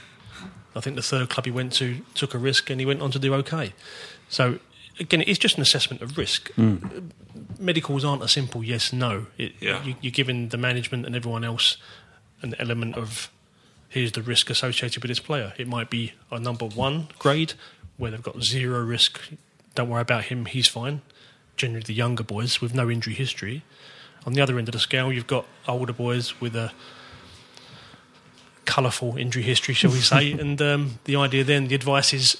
[0.75, 3.11] I think the third club he went to took a risk, and he went on
[3.11, 3.73] to do okay.
[4.29, 4.59] So
[4.99, 6.49] again, it's just an assessment of risk.
[7.59, 9.25] Medicals aren't a simple yes no.
[9.37, 9.83] It, Yeah.
[9.83, 11.77] you, you're giving the management and everyone else
[12.41, 13.29] an element of
[13.89, 15.53] here's the risk associated with this player.
[15.57, 17.53] It might be a number one grade
[17.97, 19.19] where they've got zero risk.
[19.75, 21.01] Don't worry about him; he's fine.
[21.57, 23.63] Generally, the younger boys with no injury history.
[24.25, 26.71] On the other end of the scale, you've got older boys with a
[28.65, 30.31] colourful injury history, shall we say?
[30.39, 32.37] and um, the idea then, the advice is,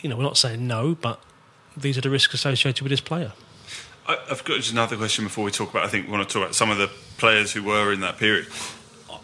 [0.00, 1.20] you know, we're not saying no, but
[1.76, 3.32] these are the risks associated with this player.
[4.06, 5.84] I- I've got just another question before we talk about.
[5.84, 8.18] I think we want to talk about some of the players who were in that
[8.18, 8.46] period.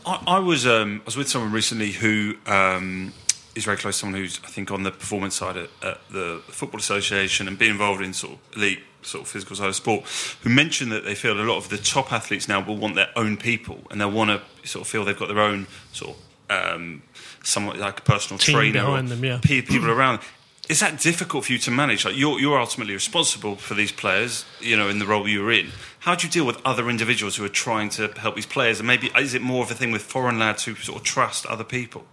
[0.07, 3.12] I, I was um, I was with someone recently who um,
[3.55, 6.40] is very close to someone who's I think on the performance side at, at the
[6.47, 10.05] Football Association and being involved in sort of elite sort of physical side of sport.
[10.42, 13.11] Who mentioned that they feel a lot of the top athletes now will want their
[13.16, 16.23] own people and they'll want to sort of feel they've got their own sort of
[16.49, 17.03] um,
[17.42, 19.40] somewhat like a personal Team trainer behind them, yeah.
[19.42, 20.21] pe- people around.
[20.69, 22.05] is that difficult for you to manage?
[22.05, 25.69] Like you're you're ultimately responsible for these players, you know, in the role you're in.
[26.07, 28.79] How do you deal with other individuals who are trying to help these players?
[28.79, 31.45] And maybe is it more of a thing with foreign lads who sort of trust
[31.47, 32.05] other people?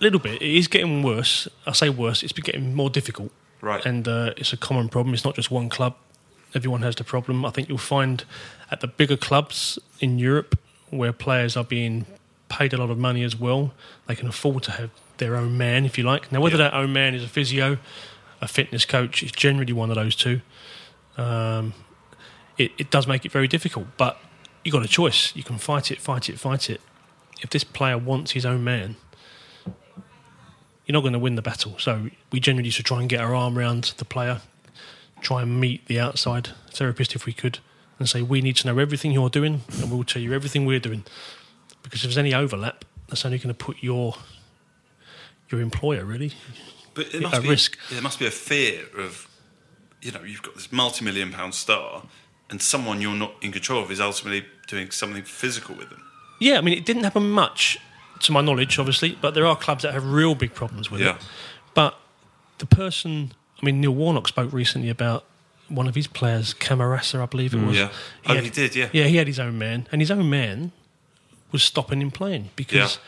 [0.00, 0.40] A little bit.
[0.40, 1.48] It is getting worse.
[1.66, 2.22] I say worse.
[2.22, 3.32] It's been getting more difficult.
[3.60, 3.84] Right.
[3.84, 5.14] And uh, it's a common problem.
[5.14, 5.96] It's not just one club.
[6.54, 7.44] Everyone has the problem.
[7.44, 8.22] I think you'll find
[8.70, 10.56] at the bigger clubs in Europe
[10.90, 12.06] where players are being
[12.48, 13.74] paid a lot of money as well,
[14.06, 16.30] they can afford to have their own man, if you like.
[16.30, 16.70] Now, whether Yeah.
[16.70, 17.78] that own man is a physio,
[18.40, 20.40] a fitness coach, it's generally one of those two.
[21.16, 21.74] Um,
[22.60, 24.20] it, it does make it very difficult, but
[24.64, 25.34] you've got a choice.
[25.34, 26.80] You can fight it, fight it, fight it.
[27.42, 28.96] If this player wants his own man,
[30.84, 31.76] you're not going to win the battle.
[31.78, 34.42] So we generally used to try and get our arm around the player,
[35.20, 37.58] try and meet the outside therapist if we could,
[37.98, 40.80] and say, we need to know everything you're doing, and we'll tell you everything we're
[40.80, 41.04] doing.
[41.82, 44.16] Because if there's any overlap, that's only going to put your
[45.50, 46.32] your employer really
[46.94, 47.78] But it At must be, risk.
[47.90, 49.28] There must be a fear of,
[50.02, 52.04] you know, you've got this multi-million pound star,
[52.50, 56.02] and someone you're not in control of is ultimately doing something physical with them.
[56.38, 57.78] Yeah, I mean, it didn't happen much,
[58.20, 61.16] to my knowledge, obviously, but there are clubs that have real big problems with Yeah.
[61.16, 61.22] it.
[61.74, 61.98] But
[62.58, 65.24] the person, I mean, Neil Warnock spoke recently about
[65.68, 67.76] one of his players, Camarasa, I believe it mm, was.
[67.76, 67.90] Yeah.
[68.26, 68.88] Oh, he did, yeah.
[68.92, 70.72] Yeah, he had his own man, and his own man
[71.52, 73.02] was stopping him playing because Yeah.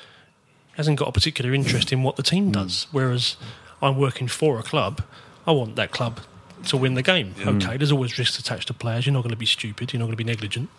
[0.69, 2.53] he hasn't got a particular interest in what the team mm.
[2.53, 2.87] does.
[2.93, 3.37] Whereas
[3.81, 5.03] I'm working for a club,
[5.47, 6.21] I want that club
[6.67, 7.35] to win the game.
[7.45, 9.07] Okay, there's always risks attached to players.
[9.07, 9.93] You're not going to be stupid.
[9.93, 10.71] You're not going to be negligent.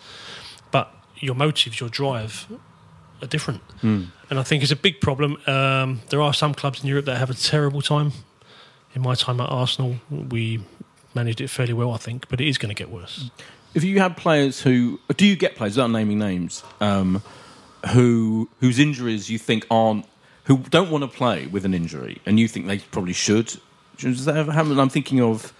[0.71, 2.47] But your motives, your drive,
[3.21, 3.61] are different.
[3.81, 5.37] And I think it's a big problem.
[5.47, 8.11] Um, there are some clubs in Europe that have a terrible time.
[8.95, 10.63] In my time at Arsenal, we
[11.15, 13.29] managed it fairly well, I think, but it is going to get worse.
[13.73, 17.23] If you have players who do you get players without naming names um,
[17.91, 20.05] who whose injuries you think aren't
[20.43, 23.55] who don't want to play with an injury and you think they probably should?
[23.97, 24.79] Does that ever happen?
[24.79, 25.53] I'm thinking of.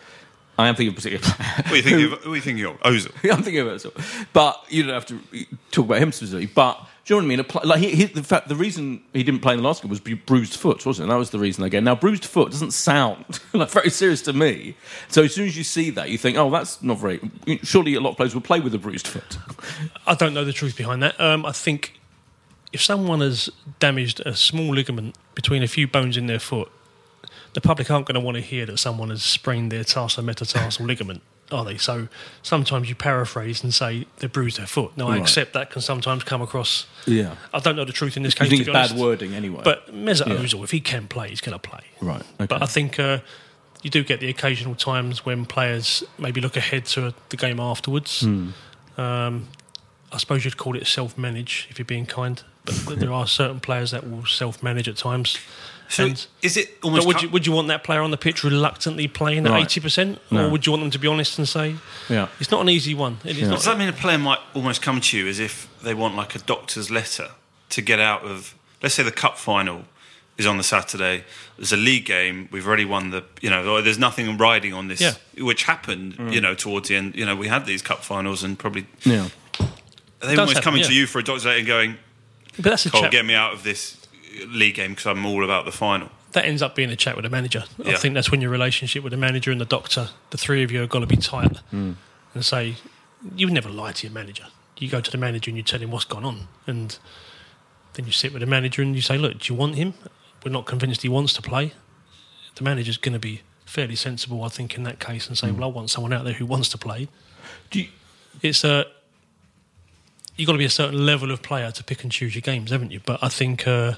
[0.58, 1.54] I am thinking of a particular player.
[1.64, 2.24] What are you thinking of?
[2.24, 2.80] Who are you thinking of?
[2.82, 3.32] Ozil.
[3.32, 3.80] I'm thinking of it.
[3.82, 3.92] So.
[4.34, 5.20] But you don't have to
[5.72, 6.46] talk about him specifically.
[6.46, 7.40] But do you know what I mean?
[7.40, 9.82] A pl- like he, he, the fact, the reason he didn't play in the last
[9.82, 11.12] game was bruised foot, wasn't it?
[11.12, 11.84] That was the reason again.
[11.84, 14.76] Now, bruised foot doesn't sound like very serious to me.
[15.10, 17.20] So as soon as you see that, you think, oh, that's not very.
[17.64, 19.38] Surely a lot of players will play with a bruised foot.
[20.06, 21.20] I don't know the truth behind that.
[21.20, 22.00] Um, I think
[22.72, 26.72] if someone has damaged a small ligament between a few bones in their foot,
[27.54, 31.22] the public aren't going to want to hear that someone has sprained their tarsometatarsal ligament,
[31.52, 31.78] are they?
[31.78, 32.08] So
[32.42, 34.98] sometimes you paraphrase and say they bruised their foot.
[34.98, 35.22] Now, I Right.
[35.22, 36.88] accept that can sometimes come across.
[37.06, 37.36] Yeah.
[37.54, 38.50] I don't know the truth in this You case.
[38.50, 38.96] think to it's be bad honest.
[39.04, 39.62] wording anyway.
[39.64, 40.36] But Mesut Yeah.
[40.36, 41.82] Ozil, if he can play, he's going to play.
[42.02, 42.46] Right, okay.
[42.48, 43.20] But I think uh,
[43.84, 48.22] you do get the occasional times when players maybe look ahead to the game afterwards.
[48.22, 48.50] Hmm.
[48.98, 49.48] Um,
[50.12, 52.42] I suppose you'd call it self-manage if you're being kind.
[52.66, 55.38] But there are certain players that will self-manage at times.
[55.90, 57.08] So And- is it but almost?
[57.08, 60.20] would you, would you want that player on the pitch reluctantly playing at eighty percent,
[60.32, 60.46] No.
[60.46, 61.76] or would you want them to be honest and say
[62.10, 62.28] Yeah.
[62.40, 63.20] it's not an easy one?
[63.24, 63.48] It is Yeah.
[63.50, 63.56] not.
[63.58, 66.36] Does that mean a player might almost come to you as if they want like
[66.36, 67.32] a doctor's letter
[67.70, 68.56] to get out of?
[68.82, 69.86] Let's say the cup final
[70.38, 71.26] is on the Saturday.
[71.58, 72.50] There's a league game.
[72.52, 73.24] We've already won the.
[73.42, 75.14] You know, there's nothing riding on this, Yeah.
[75.38, 76.18] which happened.
[76.18, 76.34] Mm.
[76.34, 77.16] You know, towards the end.
[77.16, 79.28] You know, we had these cup finals and probably Yeah.
[79.60, 80.88] are they almost happen, coming yeah.
[80.88, 81.98] to you for a doctor's letter and going,
[82.56, 83.12] But that's a "Cole, chat.
[83.12, 83.98] get me out of this
[84.48, 87.22] league game because I'm all about the final." that ends up being a chat with
[87.22, 87.64] the manager.
[87.86, 87.98] I Yeah.
[87.98, 90.80] think that's when your relationship with the manager and the doctor, the three of you,
[90.80, 91.96] have got to be tight and
[92.42, 92.78] say,
[93.36, 94.48] you would never lie to your manager.
[94.80, 96.98] You go to the manager and you tell him what's gone on, and
[97.94, 99.94] then you sit with the manager and you say, look, do you want him?
[100.44, 101.74] We're not convinced he wants to play.
[102.56, 105.66] The manager's going to be fairly sensible, I think, in that case, and say, well,
[105.66, 107.10] I want someone out there who wants to play.
[107.70, 107.90] Do you,
[108.42, 108.86] It's a
[110.36, 112.72] you've got to be a certain level of player to pick and choose your games,
[112.72, 113.02] haven't you?
[113.06, 113.94] But I think uh,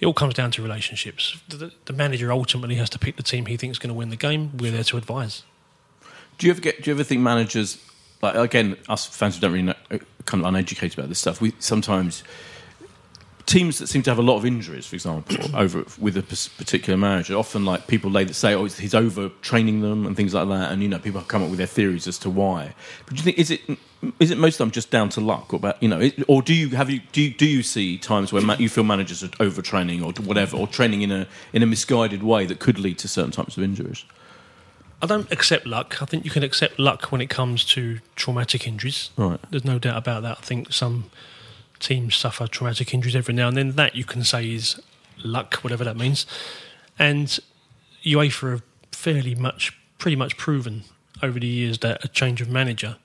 [0.00, 1.40] it all comes down to relationships.
[1.48, 4.10] The, the, manager ultimately has to pick the team he thinks is going to win
[4.10, 4.56] the game.
[4.56, 5.42] We're there to advise.
[6.38, 6.82] Do you ever get?
[6.82, 7.84] Do you ever think managers,
[8.22, 9.74] like again, us fans who don't really know,
[10.24, 12.22] kind of uneducated about this stuff, we sometimes
[13.48, 16.22] teams that seem to have a lot of injuries, for example, over with a
[16.58, 20.48] particular manager, often like people that say, "Oh, he's over training them" and things like
[20.48, 22.74] that, and you know, people come up with their theories as to why.
[23.06, 23.62] But do you think is it
[24.20, 26.22] is it most of the time just down to luck, or about you know, it,
[26.28, 28.84] or do you have you do you, do you see times where ma- you feel
[28.84, 32.78] managers are overtraining or whatever, or training in a in a misguided way that could
[32.78, 34.04] lead to certain types of injuries?
[35.00, 36.02] I don't accept luck.
[36.02, 39.10] I think you can accept luck when it comes to traumatic injuries.
[39.16, 39.38] Right.
[39.50, 40.38] There's no doubt about that.
[40.38, 41.10] I think some
[41.78, 43.72] teams suffer traumatic injuries every now and then.
[43.72, 44.80] That you can say is
[45.22, 46.26] luck, whatever that means.
[46.98, 47.38] And
[48.04, 50.82] UEFA have fairly much, pretty much proven
[51.22, 52.96] over the years that a change of manager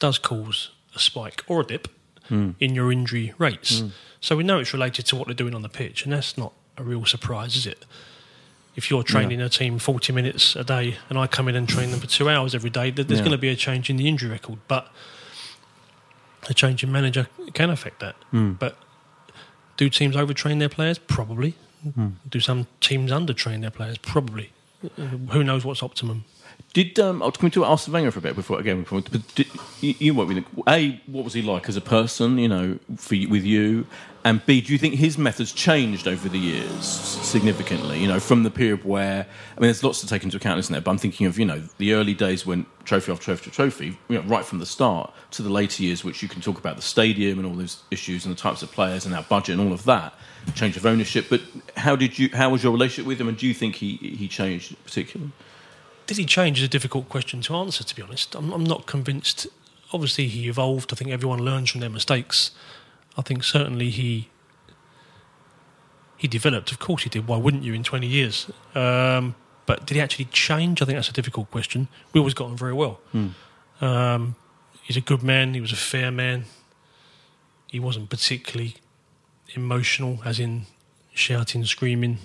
[0.00, 1.86] does cause a spike or a dip
[2.30, 3.82] in your injury rates.
[4.20, 6.52] So we know it's related to what they're doing on the pitch, and that's not
[6.76, 7.84] a real surprise, is it?
[8.76, 11.90] if you're training a team 40 minutes a day and I come in and train
[11.90, 13.18] them for two hours every day, there's Yeah.
[13.18, 14.58] going to be a change in the injury record.
[14.68, 14.90] But
[16.48, 18.14] a change in manager can affect that.
[18.30, 18.52] Hmm.
[18.52, 18.78] But
[19.76, 20.98] do teams overtrain their players?
[20.98, 21.56] Probably.
[21.94, 22.10] Hmm.
[22.28, 23.98] Do some teams undertrain their players?
[23.98, 24.52] Probably.
[24.84, 26.24] Uh, Who knows what's optimum?
[26.72, 28.82] Did um, oh, can we talk about Arsene Wenger for a bit before again?
[28.82, 29.48] Before, but did,
[29.80, 32.38] you, you what we a what was he like as a person?
[32.38, 33.86] You know, for with you,
[34.24, 37.98] and b do you think his methods changed over the years significantly?
[37.98, 40.72] You know, from the period where I mean, there's lots to take into account, isn't
[40.72, 40.80] there?
[40.80, 43.98] But I'm thinking of you know the early days when trophy after trophy after trophy,
[44.08, 46.76] you know, right from the start to the later years, which you can talk about
[46.76, 49.66] the stadium and all those issues and the types of players and our budget and
[49.66, 50.14] all of that,
[50.54, 51.26] change of ownership.
[51.28, 51.40] But
[51.76, 52.28] how did you?
[52.32, 53.28] How was your relationship with him?
[53.28, 55.32] And do you think he he changed particularly?
[56.10, 58.34] Did he change is a difficult question to answer, to be honest.
[58.34, 59.46] I'm, I'm not convinced.
[59.92, 60.92] Obviously, he evolved.
[60.92, 62.50] I think everyone learns from their mistakes.
[63.16, 64.28] I think certainly he
[66.16, 66.72] he developed.
[66.72, 67.28] Of course, he did.
[67.28, 68.50] Why wouldn't you in 20 years?
[68.74, 70.82] Um, but did he actually change?
[70.82, 71.86] I think that's a difficult question.
[72.12, 72.98] We always got on very well.
[73.80, 74.34] Um,
[74.82, 75.54] he's a good man.
[75.54, 76.46] He was a fair man.
[77.68, 78.74] He wasn't particularly
[79.54, 80.66] emotional, as in
[81.14, 82.18] shouting, screaming.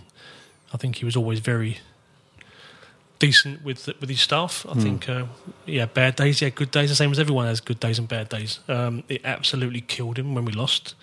[0.74, 1.78] I think he was always very
[3.20, 4.66] decent with with his staff.
[4.70, 5.26] I think uh,
[5.66, 7.98] he had bad days, he had good days, the same as everyone has good days
[8.00, 8.60] and bad days.
[8.68, 10.96] Um, it absolutely killed him when we lost.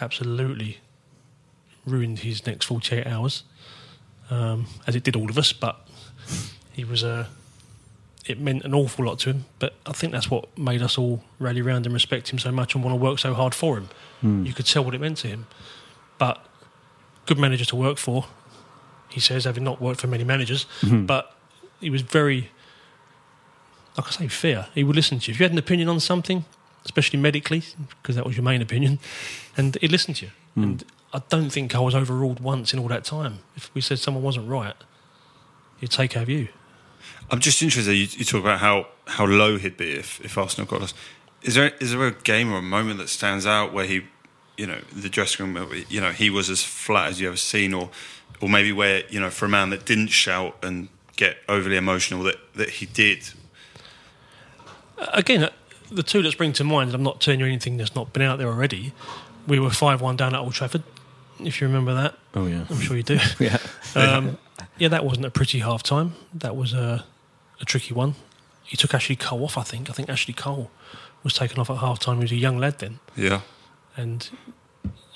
[0.00, 0.78] Absolutely
[1.86, 3.42] ruined his next 48 hours,
[4.30, 5.52] um, as it did all of us.
[5.52, 5.76] But
[6.72, 7.28] he was a.
[8.26, 11.22] it meant an awful lot to him, but I think that's what made us all
[11.38, 13.88] rally round and respect him so much and want to work so hard for him.
[14.46, 15.46] You could tell what it meant to him.
[16.18, 16.44] But
[17.26, 18.26] good manager to work for,
[19.10, 21.06] he says, having not worked for many managers, mm-hmm.
[21.06, 21.34] but
[21.80, 22.50] he was very,
[23.96, 24.68] like I say, fair.
[24.74, 25.34] He would listen to you.
[25.34, 26.44] If you had an opinion on something,
[26.84, 28.98] especially medically, because that was your main opinion,
[29.56, 30.32] and he'd listen to you.
[30.56, 30.62] Mm.
[30.62, 33.40] And I don't think I was overruled once in all that time.
[33.56, 34.74] If we said someone wasn't right,
[35.78, 36.48] he'd take our view.
[37.30, 37.92] I'm just interested.
[37.92, 40.94] You, you talk about how, how low he'd be if, if Arsenal got us.
[41.42, 44.02] Is there is there a game or a moment that stands out where he,
[44.60, 47.72] you know, the dressing room, you know, he was as flat as you ever seen,
[47.72, 47.88] or
[48.42, 52.22] or maybe where you know, for a man that didn't shout and get overly emotional,
[52.24, 53.30] that that he did.
[55.14, 55.50] Again, uh,
[55.90, 58.38] the two that spring to mind, I'm not telling you anything that's not been out
[58.38, 58.92] there already.
[59.46, 60.82] We were 5 1 down at Old Trafford,
[61.42, 62.16] if you remember that.
[62.34, 63.18] Oh yeah, I'm sure you do.
[63.38, 63.58] yeah.
[63.96, 64.38] Um,
[64.78, 66.12] yeah, that wasn't a pretty half time.
[66.32, 67.04] That was a,
[67.60, 68.14] a tricky one.
[68.62, 69.90] He took Ashley Cole off, I think.
[69.90, 70.70] I think Ashley Cole
[71.24, 72.18] was taken off at half time.
[72.18, 73.00] He was a young lad then.
[73.16, 73.40] Yeah,
[74.00, 74.30] And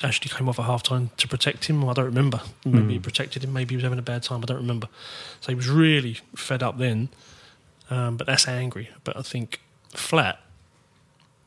[0.02, 1.88] Ashley came off at half time to protect him.
[1.88, 2.42] I don't remember.
[2.64, 3.52] Maybe he protected him.
[3.52, 4.40] Maybe he was having a bad time.
[4.42, 4.88] I don't remember.
[5.40, 7.08] So he was really fed up then.
[7.90, 8.90] Um, but that's angry.
[9.04, 10.40] But I think flat.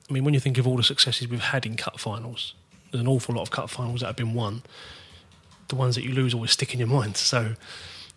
[0.09, 2.53] I mean, when you think of all the successes we've had in cup finals,
[2.91, 4.63] there's an awful lot of cup finals that have been won.
[5.67, 7.17] The ones that you lose always stick in your mind.
[7.33, 7.53] So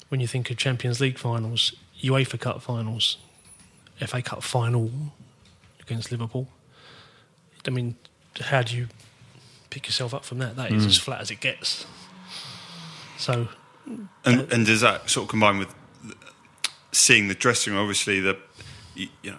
[0.08, 3.16] when you think of Champions League finals, UEFA Cup finals,
[3.98, 4.90] FA Cup final
[5.80, 6.48] against Liverpool,
[7.66, 7.96] I mean,
[8.40, 8.88] how do you
[9.70, 10.56] pick yourself up from that?
[10.56, 11.02] That is as hmm.
[11.02, 11.86] flat as it gets.
[13.16, 13.48] So
[13.86, 14.08] and
[14.40, 15.74] uh, and does that sort of combine with
[16.92, 17.82] seeing the dressing room?
[17.82, 18.36] Obviously, the
[18.94, 19.38] you, you know,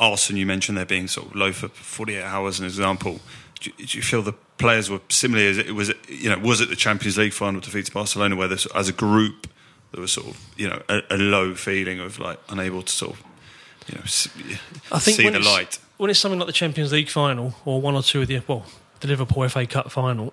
[0.00, 0.38] Arsenal.
[0.38, 2.60] You mentioned there being sort of low for 48 hours.
[2.60, 3.20] An example.
[3.60, 5.92] Do you, do you feel the players were similarly as it was?
[6.08, 8.92] You know, was it the Champions League final defeat to Barcelona where this, as a
[8.92, 9.46] group
[9.92, 13.12] there was sort of you know a, a low feeling of like unable to sort
[13.12, 13.24] of
[13.88, 14.02] you know
[14.90, 15.78] I think see when the light.
[15.98, 18.64] when it's something like the Champions League final or one or two of the well,
[19.02, 20.32] the Liverpool FA Cup final.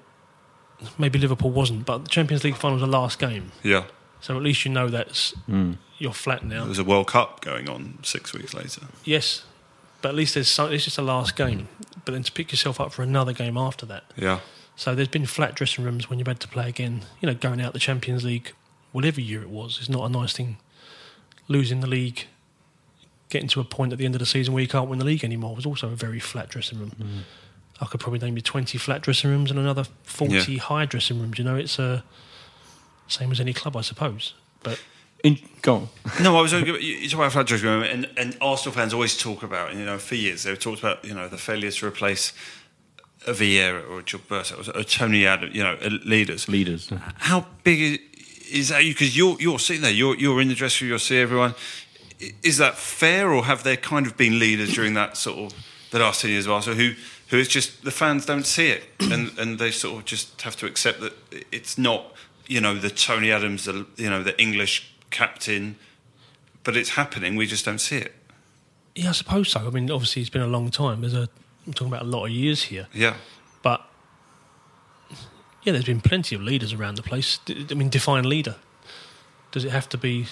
[0.97, 3.83] Maybe Liverpool wasn't, but the Champions League final was the last game, Yeah,
[4.21, 5.77] so at least you know that's mm.
[5.97, 6.65] you're flat now.
[6.65, 8.83] There's a World Cup going on six weeks later.
[9.03, 9.43] Yes,
[10.01, 11.67] but at least there's some, it's just a last game.
[12.05, 14.03] But then to pick yourself up for another game after that.
[14.15, 14.39] Yeah,
[14.75, 17.01] So there's been flat dressing rooms when you've had to play again.
[17.19, 18.53] You know, going out the Champions League,
[18.93, 20.57] whatever year it was, is not a nice thing.
[21.49, 22.25] Losing the league,
[23.29, 25.05] getting to a point at the end of the season where you can't win the
[25.05, 26.91] league anymore was also a very flat dressing room.
[26.99, 27.21] Mm.
[27.81, 30.59] I could probably name you 20 flat dressing rooms and another 40 Yeah.
[30.59, 31.37] high dressing rooms.
[31.37, 32.01] You know, it's uh,
[33.07, 34.33] same as any club, I suppose.
[34.63, 34.79] But
[35.23, 35.89] In, go on.
[36.21, 38.93] No, I was only, you you talk about flat dressing room, and, and Arsenal fans
[38.93, 41.85] always talk about, you know, for years they've talked about, you know, the failure to
[41.87, 42.33] replace
[43.27, 46.47] a Vieira or a Gilberto or a Tony Adams, you know, uh, leaders.
[46.47, 46.89] Leaders.
[47.17, 47.99] How big is,
[48.51, 48.81] is that?
[48.83, 51.53] Because you're you're sitting there, you're you're in the dressing room, you'll see everyone.
[52.43, 55.59] Is that fair, or have there kind of been leaders during that sort of
[55.91, 56.93] the last ten years of Arsenal who
[57.29, 60.55] who is just the fans don't see it, and and they sort of just have
[60.57, 61.13] to accept that
[61.51, 62.13] it's not,
[62.47, 65.75] you know, the Tony Adams, the you know, the English captain,
[66.63, 67.35] but it's happening.
[67.35, 68.13] We just don't see it.
[68.95, 69.59] yeah, I suppose so.
[69.65, 71.01] I mean, obviously, it's been a long time.
[71.01, 71.27] There's a,
[71.65, 72.87] I'm talking about a lot of years here.
[72.93, 73.15] Yeah,
[73.61, 73.81] But
[75.63, 77.39] yeah, there's been plenty of leaders around the place.
[77.47, 78.55] I mean, define leader.
[79.51, 80.27] Does it have to be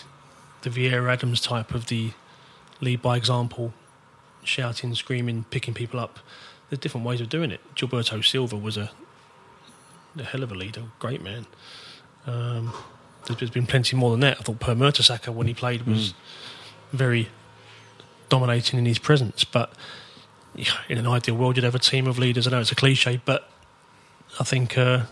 [0.62, 2.12] the Vieira Adams type of the
[2.82, 3.74] lead by example,
[4.44, 6.20] shouting, screaming, picking people up?
[6.70, 7.62] There's different ways of doing it.
[7.76, 8.92] Gilberto Silva was a,
[10.18, 11.46] a hell of a leader, great man.
[12.26, 12.74] Um,
[13.26, 14.38] there's been plenty more than that.
[14.40, 16.14] I thought Per Mertesacker, when he played, was
[16.92, 17.30] very
[18.30, 19.44] dominating in his presence.
[19.44, 19.74] But
[20.90, 22.48] in an ideal world, you'd have a team of leaders.
[22.48, 23.50] I know it's a cliche, but
[24.40, 25.04] I think uh,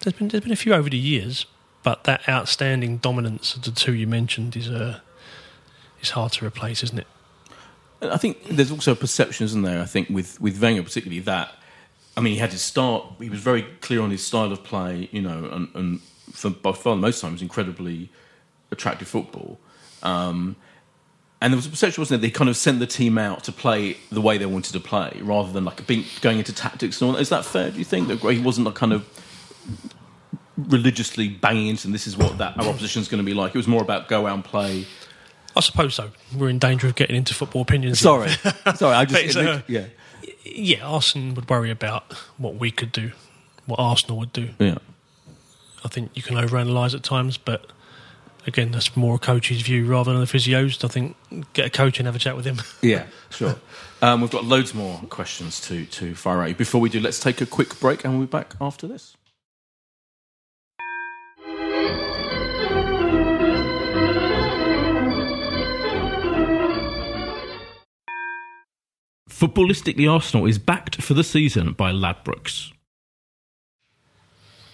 [0.00, 1.46] there's been there's been a few over the years.
[1.82, 5.00] But that outstanding dominance of the two you mentioned is uh,
[6.00, 7.06] is hard to replace, isn't it?
[8.00, 9.80] I think there's also perceptions perception, isn't there?
[9.80, 11.52] I think with with Wenger particularly that.
[12.16, 13.04] I mean, he had his start.
[13.20, 16.00] He was very clear on his style of play, you know, and, and
[16.32, 18.10] for by far the most times incredibly
[18.70, 19.58] attractive football.
[20.02, 20.56] Um,
[21.40, 22.28] and there was a perception, wasn't there?
[22.28, 25.20] They kind of sent the team out to play the way they wanted to play,
[25.22, 27.14] rather than like being, going into tactics and all.
[27.14, 27.20] that.
[27.20, 27.70] Is that fair?
[27.70, 29.06] Do you think that he wasn't like kind of
[30.56, 33.54] religiously banging into this is what that our is going to be like?
[33.54, 34.86] It was more about go out and play.
[35.58, 36.10] I suppose so.
[36.36, 37.98] We're in danger of getting into football opinions.
[38.00, 38.30] Sorry,
[38.76, 38.94] sorry.
[38.94, 39.84] I just uh, yeah,
[40.44, 43.10] Yeah, Arsenal would worry about what we could do,
[43.66, 44.50] what Arsenal would do.
[44.58, 44.78] yeah.
[45.84, 47.66] I think you can overanalyze at times, but
[48.46, 50.82] again, that's more a coach's view rather than a physio's.
[50.84, 51.16] I think
[51.52, 52.60] get a coach and have a chat with him.
[52.82, 53.56] Yeah, sure.
[54.00, 56.54] Um, we've got loads more questions to to fire at you.
[56.54, 59.16] Before we do, let's take a quick break, and we'll be back after this.
[69.38, 72.72] Footballistically Arsenal is backed for the season by Ladbrokes.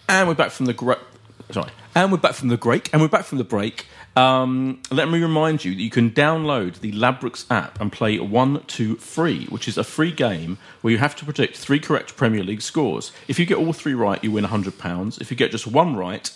[0.08, 1.00] And we're back from the gra-
[1.50, 1.70] sorry.
[1.94, 2.88] And we're back from the break.
[2.92, 3.86] And we're back from the break.
[4.16, 8.62] Um, let me remind you that you can download the Ladbrokes app and play One
[8.66, 12.42] Two Free, which is a free game where you have to predict three correct Premier
[12.42, 13.12] League scores.
[13.28, 15.18] If you get all three right, you win hundred pounds.
[15.18, 16.30] If you get just one right,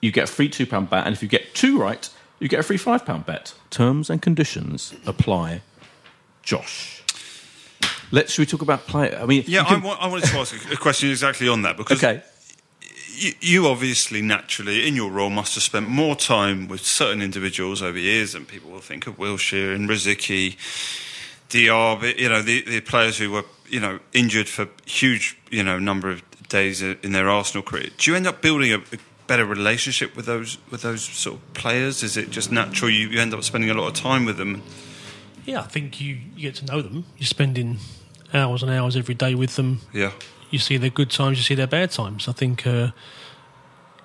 [0.00, 2.08] you get a free two pound bet, and if you get two right,
[2.38, 3.54] you get a free five pound bet.
[3.70, 5.62] Terms and conditions apply.
[6.42, 7.02] Josh,
[8.14, 9.14] let's should we talk about play?
[9.14, 11.62] I mean, Yeah, can- I, wa- I wanted to ask a- a question exactly on
[11.62, 12.22] that because okay.
[13.22, 17.82] you, you obviously naturally in your role must have spent more time with certain individuals
[17.82, 20.56] over years and people will think of Wilshere and Rosicky,
[21.50, 25.78] Diaby, you know, the, the players who were, you know, injured for huge, you know,
[25.78, 27.88] number of days in their Arsenal career.
[27.98, 31.54] Do you end up building a, a better relationship with those with those sort of
[31.54, 32.02] players?
[32.02, 34.62] Is it just natural you, you end up spending a lot of time with them?
[35.46, 37.04] Yeah, I think you, you get to know them.
[37.18, 37.78] You're spending
[38.34, 39.80] hours and hours every day with them.
[39.92, 40.12] Yeah.
[40.50, 42.28] You see their good times, you see their bad times.
[42.28, 42.88] I think, uh,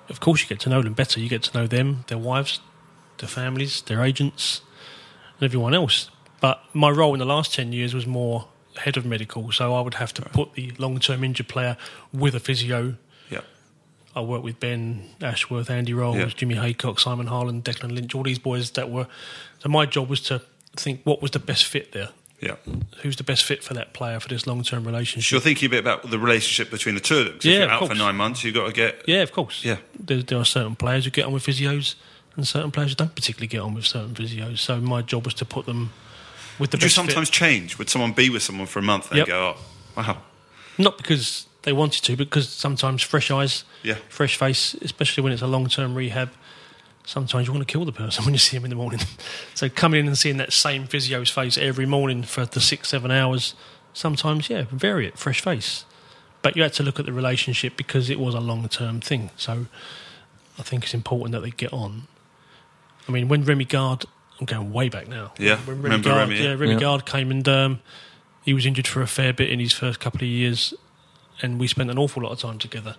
[0.08, 1.20] of course, you get to know them better.
[1.20, 2.60] You get to know them, their wives,
[3.18, 4.60] their families, their agents,
[5.38, 6.10] and everyone else.
[6.40, 9.80] But my role in the last 10 years was more head of medical, so I
[9.80, 11.76] would have to put the long term injured player
[12.12, 12.96] with a physio.
[13.28, 13.40] Yeah.
[14.16, 16.26] I worked with Ben Ashworth, Andy Rolls, Yeah.
[16.26, 19.06] Jimmy Haycock, Simon Harlan, Declan Lynch, all these boys that were.
[19.60, 20.42] So my job was to
[20.76, 22.08] think what was the best fit there.
[22.40, 22.56] Yeah.
[23.02, 25.30] Who's the best fit for that player for this long term So relationship?
[25.30, 27.34] you're thinking a bit about the relationship between the two of them.
[27.42, 29.02] Yeah, if you're of out for nine months, you've got to get.
[29.06, 29.64] Yeah, of course.
[29.64, 29.76] Yeah.
[29.98, 31.96] There, there are certain players who get on with physios
[32.36, 34.58] and certain players who don't particularly get on with certain physios.
[34.58, 35.92] So my job was to put them
[36.58, 37.34] with the Would you sometimes fit.
[37.34, 37.78] change?
[37.78, 39.26] Would someone be with someone for a month and Yep.
[39.26, 39.60] go, oh,
[39.96, 40.22] wow.
[40.78, 43.96] Not because they wanted to, because sometimes fresh eyes, Yeah.
[44.08, 46.30] fresh face, especially when it's a long term rehab,
[47.04, 49.00] sometimes you want to kill the person when you see him in the morning.
[49.54, 53.10] so coming in and seeing that same physio's face every morning for the six, seven
[53.10, 53.54] hours,
[53.92, 55.84] sometimes, yeah, vary it, fresh face.
[56.42, 59.30] But you had to look at the relationship because it was a long term thing.
[59.36, 59.66] So
[60.58, 62.06] I think it's important that they get on.
[63.06, 64.04] I mean, when Remi Garde,
[64.38, 65.32] I'm going way back now.
[65.38, 66.48] Yeah, when Remi remember Garde, Remi, yeah.
[66.48, 66.80] yeah, Remi Yeah.
[66.80, 67.80] Garde came and um,
[68.42, 70.72] he was injured for a fair bit in his first couple of years,
[71.42, 72.96] and we spent an awful lot of time together.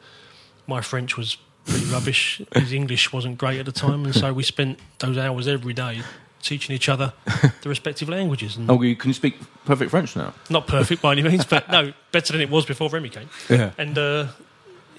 [0.68, 2.42] My French was pretty rubbish.
[2.54, 6.02] His English wasn't great at the time, and so we spent those hours every day
[6.42, 7.14] teaching each other
[7.62, 8.58] the respective languages.
[8.58, 10.34] And Oh, you- can you speak perfect French now?
[10.50, 13.30] not perfect by any means, but no, better than it was before Remi came.
[13.50, 13.72] Yeah.
[13.78, 14.28] And uh,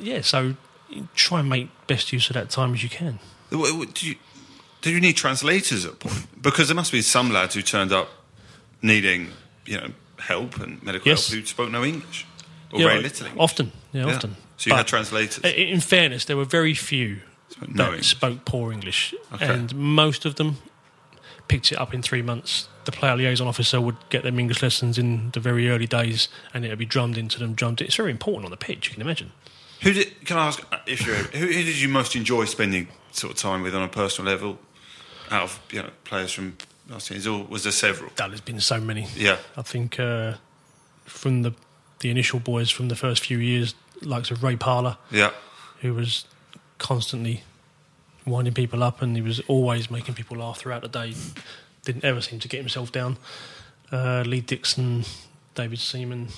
[0.00, 0.54] yeah, so
[1.14, 3.18] try and make best use of that time as you can.
[3.50, 4.14] W- w- Do you,
[4.82, 6.26] did you need translators at point?
[6.40, 8.08] Because there must be some lads who turned up
[8.82, 9.28] needing,
[9.66, 9.88] you know,
[10.18, 11.28] help and medical Yes.
[11.28, 12.24] help who spoke no English
[12.72, 13.42] or Yeah, very little English.
[13.42, 14.14] Often, yeah, Yeah.
[14.14, 14.36] often.
[14.62, 15.42] So you had translators.
[15.44, 17.20] In fairness, there were very few
[17.68, 18.06] no that English.
[18.08, 19.46] spoke poor English, Okay.
[19.52, 20.58] and most of them
[21.48, 22.68] picked it up in three months.
[22.84, 26.64] The player liaison officer would get them English lessons in the very early days, and
[26.64, 27.54] it would be drummed into them.
[27.54, 27.80] Drummed.
[27.80, 28.88] It's very important on the pitch.
[28.88, 29.32] You can imagine.
[29.82, 30.24] Who did?
[30.24, 31.16] Can I ask uh, if you're?
[31.16, 34.58] Who, who did you most enjoy spending sort of time with on a personal level?
[35.30, 36.56] Out of you know players from
[36.88, 38.10] last year, Is was there several?
[38.16, 39.06] That has been so many.
[39.16, 40.34] Yeah, I think uh,
[41.04, 41.52] from the
[41.98, 43.74] the initial boys from the first few years,
[44.04, 45.30] likes of Ray Parlour, yeah,
[45.80, 46.24] who was
[46.78, 47.42] constantly
[48.26, 51.14] winding people up, and he was always making people laugh throughout the day.
[51.84, 53.16] Didn't ever seem to get himself down.
[53.90, 55.04] Uh, Lee Dixon,
[55.54, 56.28] David Seaman,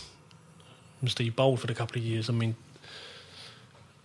[1.00, 2.30] and Steve Bould for a couple of years.
[2.30, 2.56] I mean,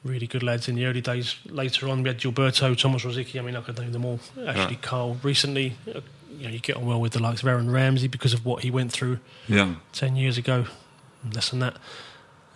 [0.03, 1.35] really good lads in the early days.
[1.45, 3.39] Later on, we had Gilberto, Thomas Rosicky.
[3.39, 4.19] I mean, I could name them all.
[4.47, 4.81] Actually, Yeah.
[4.81, 5.17] Carl.
[5.23, 6.01] Recently, uh,
[6.37, 8.63] you know, you get on well with the likes of Aaron Ramsey because of what
[8.63, 9.75] he went through Yeah.
[9.93, 10.65] ten years ago,
[11.33, 11.77] less than that.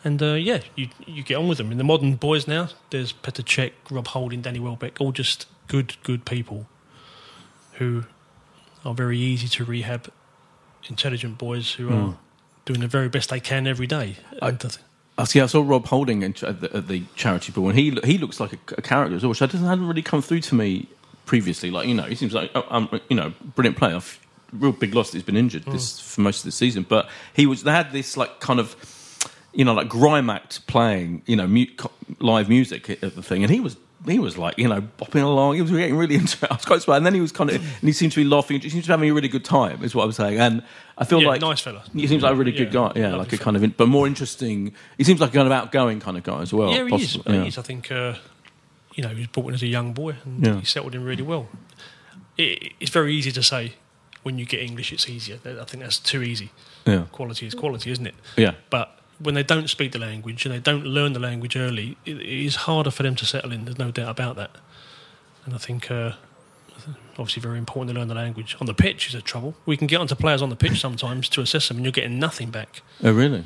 [0.03, 1.71] And uh, yeah, you you get on with them.
[1.71, 5.95] In the modern boys now, there's Petr Cech, Rob Holding, Danny Welbeck, all just good,
[6.03, 6.67] good people
[7.73, 8.03] who
[8.85, 10.11] are very easy to rehab.
[10.89, 12.17] Intelligent boys who are
[12.65, 14.17] doing the very best they can every day.
[14.41, 14.77] I- And
[15.17, 15.39] I see.
[15.39, 18.51] I saw Rob Holding at, the, at the charity ball, and he he looks like
[18.53, 20.87] a, a character as well, which I doesn't hadn't really come through to me
[21.25, 21.71] previously.
[21.71, 24.01] Like you know, he seems like uh, um, you know, brilliant player.
[24.51, 27.45] Real big loss that he's been injured this for most of the season, but he
[27.45, 27.63] was.
[27.63, 28.75] They had this like kind of
[29.53, 31.65] you know like grime act playing you know mu-
[32.19, 33.77] live music at the thing, and he was.
[34.05, 35.55] He was like, you know, bopping along.
[35.55, 36.51] He was getting really into it.
[36.51, 36.97] I was quite surprised.
[36.97, 38.59] And then he was kind of, and he seemed to be laughing.
[38.59, 40.41] He seemed to be having a really good time, is what I'm saying.
[40.41, 40.61] And
[40.97, 41.85] I feel Yeah, like nice fella.
[41.93, 42.99] He seems like a really good Yeah, guy.
[42.99, 43.43] Yeah, like a fella.
[43.45, 44.73] kind of, in, but more interesting.
[44.97, 46.69] He seems like a kind of outgoing kind of guy as well.
[46.73, 47.13] yeah, he is.
[47.15, 47.57] possibly, He is.
[47.57, 48.15] I think uh,
[48.93, 50.59] you know he was brought in as a young boy and Yeah.
[50.59, 51.47] he settled in really well.
[52.37, 53.71] It, it's very easy to say
[54.23, 55.37] when you get English, it's easier.
[55.45, 56.51] I think that's too easy.
[56.85, 58.15] Yeah, Quality is quality, isn't it?
[58.35, 61.97] yeah, But when they don't speak the language and they don't learn the language early,
[62.05, 63.65] it, it is harder for them to settle in.
[63.65, 64.51] There's no doubt about that.
[65.45, 66.13] And I think, uh,
[67.17, 68.55] obviously, very important to learn the language.
[68.59, 69.55] On the pitch is a trouble.
[69.65, 72.19] We can get onto players on the pitch sometimes to assess them, and you're getting
[72.19, 72.81] nothing back.
[73.03, 73.43] Oh, really?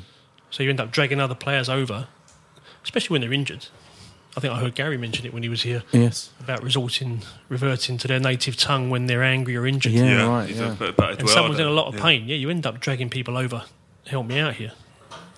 [0.50, 2.08] So you end up dragging other players over,
[2.84, 3.66] especially when they're injured.
[4.36, 6.30] I think I heard Gary mention it when he was here Yes.
[6.38, 9.92] about resorting, reverting to their native tongue when they're angry or injured.
[9.92, 10.48] Yeah, Yeah, right.
[10.48, 10.72] Yeah.
[10.72, 12.02] a bit about And someone's in a lot of Yeah.
[12.02, 12.28] pain.
[12.28, 13.64] Yeah, you end up dragging people over.
[14.06, 14.72] Help me out here,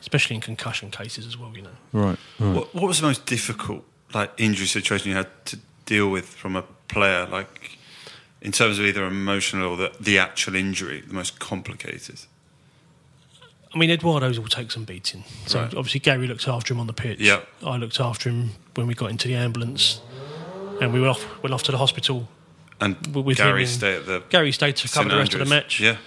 [0.00, 1.52] especially in concussion cases as well.
[1.56, 1.70] You know.
[1.92, 2.18] Right.
[2.38, 2.54] right.
[2.54, 3.84] What, what was the most difficult
[4.14, 7.78] like injury situation you had to deal with from a player, like
[8.42, 12.20] in terms of either emotional or the, the actual injury, the most complicated?
[13.72, 15.22] I mean, Eduardo's will take some beating.
[15.46, 15.74] So Right.
[15.74, 17.20] obviously Gary looked after him on the pitch.
[17.20, 17.40] Yeah.
[17.64, 20.00] I looked after him when we got into the ambulance,
[20.80, 22.28] and we went off went off to the hospital.
[22.80, 25.16] And With- with Gary him in- stayed at the Gary stayed to cover St the
[25.18, 25.78] rest of the match.
[25.80, 25.98] Yeah,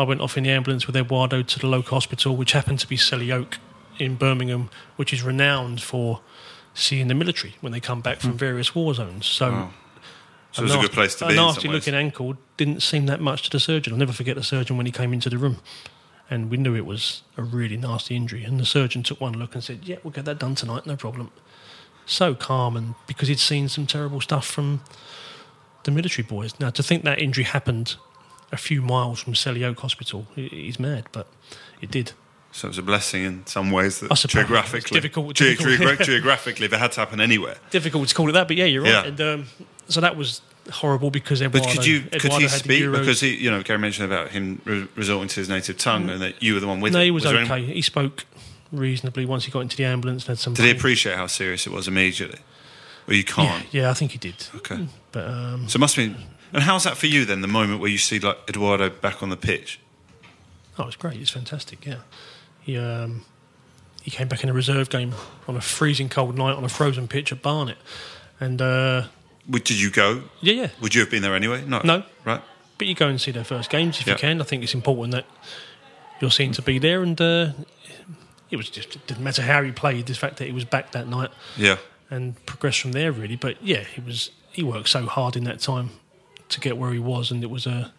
[0.00, 2.86] I went off in the ambulance with Eduardo to the local hospital, which happened to
[2.86, 3.58] be Selly Oak
[3.98, 6.20] in Birmingham, which is renowned for
[6.72, 8.36] seeing the military when they come back from hmm.
[8.38, 9.26] various war zones.
[9.26, 9.70] So, Wow.
[10.52, 11.34] so it was a good place to be.
[11.34, 13.92] some nasty looking ankle didn't seem that much to the surgeon.
[13.92, 15.58] I'll never forget the surgeon when he came into the room.
[16.30, 18.44] And we knew it was a really nasty injury.
[18.44, 20.96] And the surgeon took one look and said, Yeah, we'll get that done tonight, no
[20.96, 21.30] problem.
[22.06, 24.80] So calm, and because he'd seen some terrible stuff from
[25.84, 26.58] the military boys.
[26.58, 27.96] Now, to think that injury happened
[28.52, 31.26] a few miles from Selly Oak Hospital is mad, but
[31.80, 32.12] it did.
[32.52, 35.78] So it was a blessing in some ways that geographically, difficult- ge- difficult.
[35.98, 37.56] geogra- geographically, if it had to happen anywhere.
[37.70, 38.90] Difficult to call it that, but yeah, you're right.
[38.90, 39.04] Yeah.
[39.04, 39.46] And um,
[39.88, 40.40] so that was
[40.72, 44.30] horrible because But could you could he speak because he you know Gary mentioned about
[44.30, 46.98] him re- resorting to his native tongue and that you were the one with No,
[46.98, 47.04] him.
[47.04, 47.54] he was, there okay.
[47.62, 48.24] any- He spoke
[48.72, 50.24] reasonably once he got into the ambulance.
[50.24, 50.54] and Had some.
[50.54, 52.40] did he appreciate how serious it was immediately?
[53.06, 53.64] Well, you can't.
[53.72, 54.34] yeah, I think he did.
[54.56, 54.86] Okay.
[55.12, 56.14] But um, So it must be.
[56.52, 57.40] And how's that for you then?
[57.42, 59.78] The moment where you see like Eduardo back on the pitch.
[60.78, 61.20] oh, it was great.
[61.20, 61.84] It's fantastic.
[61.86, 61.98] Yeah,
[62.60, 63.24] he um,
[64.02, 65.14] he came back in a reserve game
[65.46, 67.76] on a freezing cold night on a frozen pitch at Barnet,
[68.40, 69.04] and uh,
[69.48, 70.24] Would- Did you go?
[70.40, 70.68] yeah, yeah.
[70.80, 71.64] Would you have been there anyway?
[71.66, 71.80] No.
[71.84, 72.02] No.
[72.24, 72.42] Right.
[72.78, 74.14] But you go and see their first games if Yeah.
[74.14, 74.40] you can.
[74.40, 75.26] I think it's important that
[76.20, 77.52] you're seen to be there, and uh,
[78.50, 80.06] it was just it didn't matter how he played.
[80.06, 81.76] The fact that he was back that night Yeah.
[82.10, 83.36] and progressed from there really.
[83.36, 85.90] But yeah, he was he worked so hard in that time
[86.50, 87.92] to get where he was, and it was a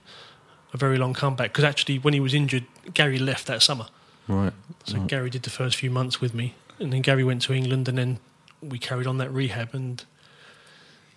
[0.74, 1.52] a very long comeback.
[1.52, 3.88] Because actually, when he was injured, Gary left that summer.
[4.28, 4.54] Right.
[4.86, 7.88] So Gary did the first few months with me, and then Gary went to England,
[7.88, 8.20] and then
[8.62, 10.04] we carried on that rehab, and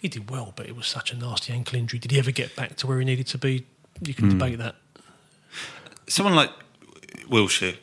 [0.00, 0.52] he did well.
[0.56, 1.98] But it was such a nasty ankle injury.
[1.98, 3.66] Did he ever get back to where he needed to be?
[4.00, 4.38] You can hmm.
[4.38, 4.76] debate that.
[6.08, 6.50] Someone like
[7.28, 7.76] Wilshere,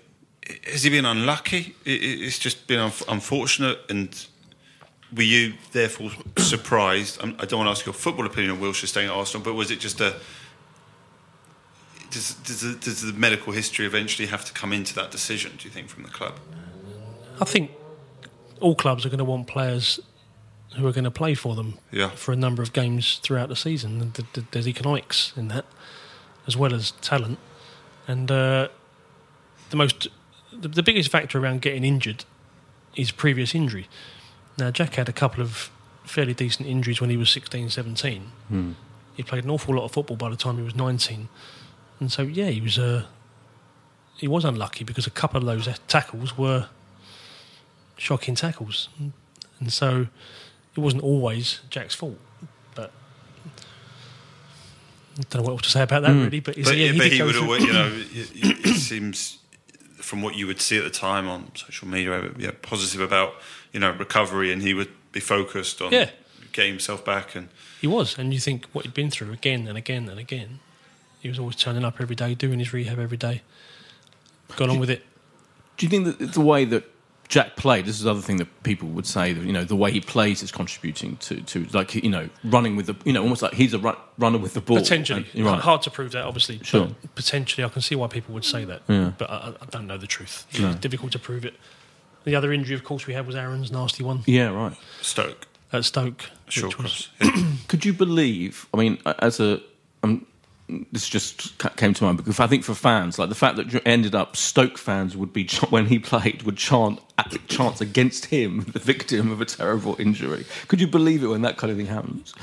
[0.66, 1.76] has he been unlucky?
[1.86, 4.10] I- I- It's just been unfortunate, and
[5.16, 7.20] were you therefore surprised?
[7.22, 9.72] I'm- don't want to ask your football opinion on Wilshere staying at Arsenal, but was
[9.72, 10.16] it just a?
[12.10, 15.54] Does, does, the, does the medical history eventually have to come into that decision?
[15.58, 16.40] Do you think from the club?
[17.40, 17.72] I think
[18.60, 20.00] all clubs are going to want players
[20.78, 22.10] who are going to play for them Yeah.
[22.10, 24.02] for a number of games throughout the season.
[24.02, 25.66] And th- th- There's economics in that,
[26.48, 27.40] as well as talent.
[28.08, 28.68] And uh,
[29.70, 30.10] the most,
[30.52, 32.26] the, the biggest factor around getting injured
[32.96, 33.88] is previous injury.
[34.62, 35.72] Now, Jack had a couple of
[36.04, 38.32] fairly decent injuries when he was 16, 17.
[39.16, 41.30] He played an awful lot of football by the time he was 19.
[42.00, 43.06] And so, yeah, he was uh,
[44.18, 46.68] he was unlucky because a couple of those tackles were
[47.98, 48.90] shocking tackles,
[49.60, 50.08] and so
[50.76, 52.20] it wasn't always Jack's fault.
[52.76, 52.92] But
[55.18, 57.14] I don't know what else to say about that really, but, But, yeah, but did
[57.14, 59.40] he would through- always, you know, it, it it seems
[59.98, 63.36] from what you would see at the time on social media, yeah, positive about
[63.74, 66.10] you know recovery, and he would be focused on Yeah.
[66.52, 67.36] getting himself back.
[67.36, 67.50] And
[67.80, 70.60] He was, and you think what he'd been through again and again and again.
[71.20, 73.42] He was always turning up every day, doing his rehab every day.
[74.56, 75.04] Got on with it.
[75.78, 76.84] Do you think that the way that
[77.30, 79.76] Jack played, this is the other thing that people would say that you know the
[79.76, 83.22] way he plays is contributing to to like you know running with the you know
[83.24, 84.78] almost like he's a run, runner with the ball.
[84.78, 85.62] Potentially, And- right.
[85.62, 86.60] hard to prove that, obviously.
[86.64, 86.88] Sure.
[86.88, 88.82] But potentially, I can see why people would say that.
[88.90, 89.12] Yeah.
[89.18, 90.46] But I, I don't know the truth.
[90.60, 90.72] No.
[90.72, 91.54] It's difficult to prove it.
[92.24, 94.76] The other injury, of course, we had was Aaron's nasty one Yeah, right.
[95.02, 96.30] Stoke, at Stoke.
[96.48, 97.38] short was, cross.
[97.68, 98.68] Could you believe?
[98.74, 99.62] I mean, as a
[100.04, 100.26] um,
[100.92, 103.82] this just came to mind because I think for fans, like the fact that you
[103.86, 107.00] ended up Stoke fans would be when he played would chant
[107.48, 110.46] chants against him, the victim of a terrible injury.
[110.68, 112.34] Could you believe it when that kind of thing happens?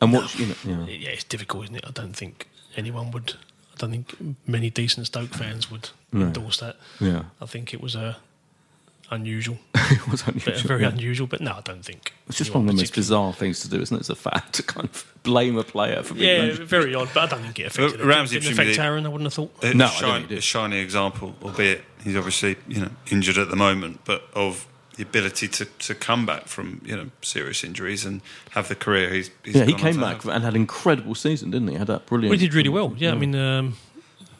[0.00, 0.86] And what you know, yeah.
[0.86, 1.84] yeah, it's difficult, isn't it?
[1.86, 3.34] I don't think anyone would.
[3.74, 4.16] I don't think
[4.46, 6.76] many decent Stoke fans would endorse that.
[6.98, 7.24] Yeah.
[7.40, 8.16] I think it was a
[9.10, 10.68] unusual, it was bit unusual.
[10.68, 10.88] very yeah.
[10.88, 11.26] unusual.
[11.26, 13.80] But no, I don't think It's just one of the most bizarre things to do,
[13.80, 14.00] isn't it?
[14.00, 16.66] As a fan, to kind of blame a player for being Yeah, injured.
[16.66, 17.98] very odd, but I don't think it affected.
[17.98, 18.06] But it.
[18.08, 19.06] Ramsey didn't affect presumably- Aaron.
[19.06, 19.64] I wouldn't have thought.
[19.64, 20.38] A No, I don't shine- think he did.
[20.38, 25.02] a shining example, albeit he's obviously you know injured at the moment, but of the
[25.02, 29.30] ability to, to come back from you know serious injuries and have the career he's,
[29.44, 30.28] he's Yeah, he gone came back have.
[30.34, 31.74] and had an incredible season, didn't he?
[31.74, 32.30] Had that brilliant.
[32.30, 32.94] Well, he did really well.
[32.96, 33.76] Yeah, I mean, um,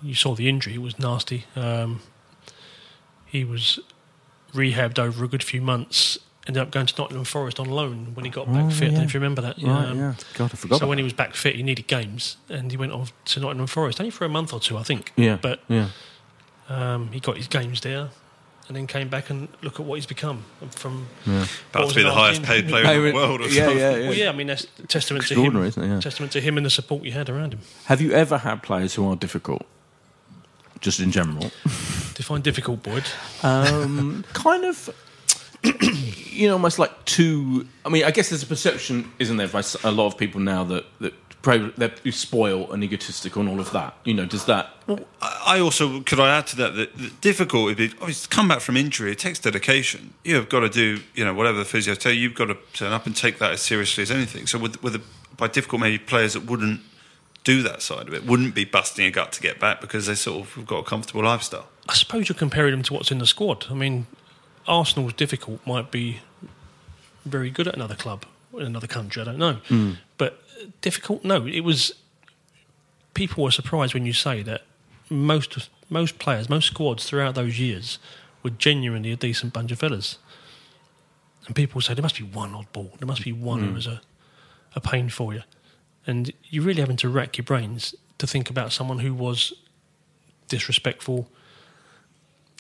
[0.03, 1.45] you saw the injury; it was nasty.
[1.57, 2.01] Um,
[3.27, 3.79] he was
[4.57, 6.19] rehabbed over a good few months.
[6.49, 8.77] Ended up going to Nottingham Forest on loan when he got back Oh, fit.
[8.77, 8.99] I don't yeah.
[8.99, 9.57] know if you remember that.
[9.61, 10.15] Right, Um, yeah.
[10.35, 10.77] God, I forgot.
[10.77, 13.41] So about when he was back fit, he needed games, and he went off to
[13.41, 15.13] Nottingham Forest only for a month or two, I think.
[15.17, 15.89] yeah, but yeah,
[16.69, 18.11] um, he got his games there,
[18.69, 21.09] and then came back and look at what he's become from.
[21.25, 23.41] about what to be the highest paid player in the world.
[23.41, 23.79] Or yeah, something.
[23.79, 24.09] yeah, yeah.
[24.09, 25.69] Well, yeah, I mean that's testament to Extraordinary, him.
[25.69, 25.89] isn't it?
[25.95, 26.01] Yeah.
[26.01, 27.61] Testament to him and the support you had around him.
[27.87, 29.63] Have you ever had players who are difficult,
[30.81, 31.51] just in general?
[32.15, 33.05] Define difficult, Boyd.
[33.43, 34.91] Um, kind of,
[36.31, 37.67] you know, almost like too.
[37.85, 40.65] I mean, I guess there's a perception, isn't there, by a lot of people now
[40.65, 43.95] that that pray- that you spoil and egotistical and all of that.
[44.05, 44.71] You know, does that?
[45.23, 48.27] I I also could I add to that that the difficult would be oh, it's
[48.27, 49.13] come back from injury.
[49.13, 50.15] It takes dedication.
[50.25, 52.21] You have got to do you know whatever the physio tell you.
[52.21, 54.47] You've got to turn up and take that as seriously as anything.
[54.47, 55.03] So with with the,
[55.37, 56.81] by difficult maybe players that wouldn't
[57.47, 60.17] do that side of it wouldn't be busting a gut to get back because they
[60.17, 61.69] sort of have got a comfortable lifestyle.
[61.89, 63.67] I suppose you're comparing them to what's in the squad.
[63.71, 64.09] I mean,
[64.67, 66.19] Arsenal's difficult might be
[67.25, 69.23] very good at another club in another country.
[69.23, 69.93] I don't know, hmm.
[70.19, 70.43] but
[70.81, 71.25] difficult.
[71.25, 71.93] No, it was.
[73.15, 74.63] People were surprised when you say that
[75.09, 78.01] most most players, most squads throughout those years
[78.43, 80.19] were genuinely a decent bunch of fellas.
[81.47, 82.91] And people say there must be one odd ball.
[82.99, 83.67] There must be one hmm.
[83.69, 84.01] who was a,
[84.75, 85.43] a pain for you.
[86.07, 89.53] And you're really having to rack your brains to think about someone who was
[90.49, 91.29] disrespectful,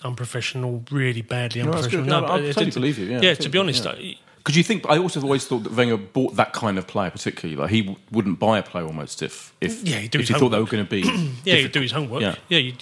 [0.04, 2.04] unprofessional, really badly No, unprofessional.
[2.04, 2.10] good.
[2.10, 3.92] No, but I totally didn't- believe you, yeah, yeah, to be honest, yeah.
[3.92, 6.86] I- Because you think I also have always thought that Wenger bought that kind of
[6.86, 7.56] player particularly.
[7.60, 10.36] Like he w- wouldn't buy a player almost if if, Yeah, he'd do if his
[10.36, 11.02] he thought they were going to be.
[11.44, 12.22] yeah, he'd do his homework.
[12.22, 12.36] Yeah.
[12.48, 12.72] Yeah, you,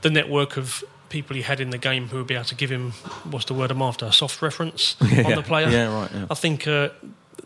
[0.00, 2.70] the network of people he had in the game who would be able to give
[2.70, 2.92] him
[3.30, 5.34] what's the word I'm after a soft reference on yeah.
[5.34, 5.68] the player.
[5.68, 6.26] Yeah, right, yeah.
[6.30, 6.88] I think uh,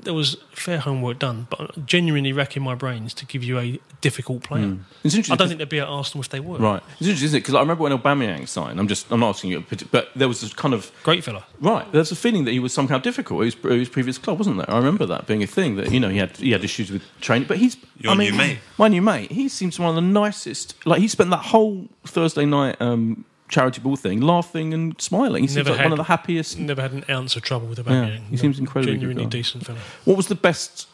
[0.03, 3.78] there was fair homework done, but I'm genuinely racking my brains to give you a
[4.01, 4.76] difficult player.
[5.03, 5.32] It's interesting.
[5.32, 6.59] I don't think they'd be at Arsenal if they were.
[6.59, 7.40] Right, it's interesting, isn't it?
[7.40, 8.78] Because I remember when Aubameyang signed.
[8.78, 11.45] I'm just, I'm not asking you, but there was this kind of Great fella.
[11.61, 11.90] right.
[11.92, 14.70] There's a feeling that he was somehow difficult at his, his previous club, wasn't there?
[14.70, 15.76] I remember that being a thing.
[15.76, 18.32] That you know he had he had issues with training, but he's Your I mean,
[18.32, 18.59] new mate.
[18.78, 19.30] my new mate.
[19.32, 20.74] He seems one of the nicest.
[20.86, 23.24] Like he spent that whole Thursday night um,
[23.55, 25.42] charity ball thing laughing and smiling.
[25.44, 26.59] He seems Never like had- one of the happiest.
[26.59, 28.28] Never had an ounce of trouble with Aubameyang.
[28.28, 29.78] he seems incredibly good genuinely decent fellow.
[30.05, 30.88] What was the best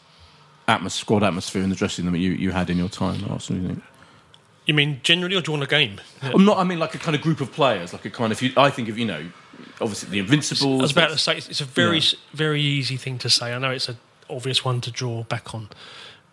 [0.68, 3.30] atmos- squad atmosphere in the dressing room that you, you had in your time at
[3.30, 3.62] Arsenal?
[3.62, 3.82] You think?
[4.66, 6.00] You mean generally, or do you want a game?
[6.22, 6.58] I'm not.
[6.58, 8.40] I mean, like a kind of group of players, like a kind of.
[8.42, 9.24] You, I think of you know,
[9.80, 10.80] obviously the Invincibles.
[10.80, 12.18] I was about to say it's, a very Yeah.
[12.34, 13.52] very easy thing to say.
[13.52, 13.96] I know it's an
[14.28, 15.70] obvious one to draw back on,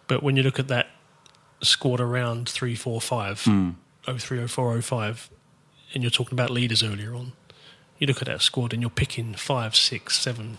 [0.07, 0.87] but when you look at that
[1.63, 3.71] squad around three, four, five, hmm.
[4.07, 5.29] oh three, oh four, oh five,
[5.93, 7.33] and you're talking about leaders earlier on,
[7.97, 10.57] you look at that squad and you're picking five, six, seven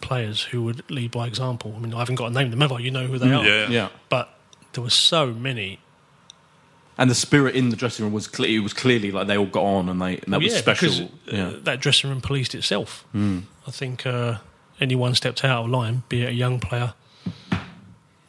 [0.00, 1.74] players who would lead by example.
[1.76, 2.80] I mean, I haven't got to name them ever.
[2.80, 3.44] You know who they are.
[3.44, 3.68] Yeah.
[3.68, 3.88] yeah.
[4.08, 4.30] But
[4.72, 5.78] there were so many.
[6.98, 9.46] And the spirit in the dressing room was cle it was clearly like they all
[9.46, 10.88] got on and they and that Well, was yeah, special.
[10.88, 11.50] because, uh, yeah.
[11.50, 11.64] Hmm.
[11.64, 13.06] that dressing room policed itself.
[13.14, 14.38] I think uh,
[14.80, 16.94] anyone stepped out of line, be it a young player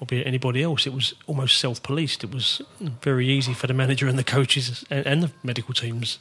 [0.02, 2.24] or be it anybody else, it was almost self-policed.
[2.24, 2.62] It was
[3.02, 6.18] very easy for the manager and the coaches and, and the medical teams.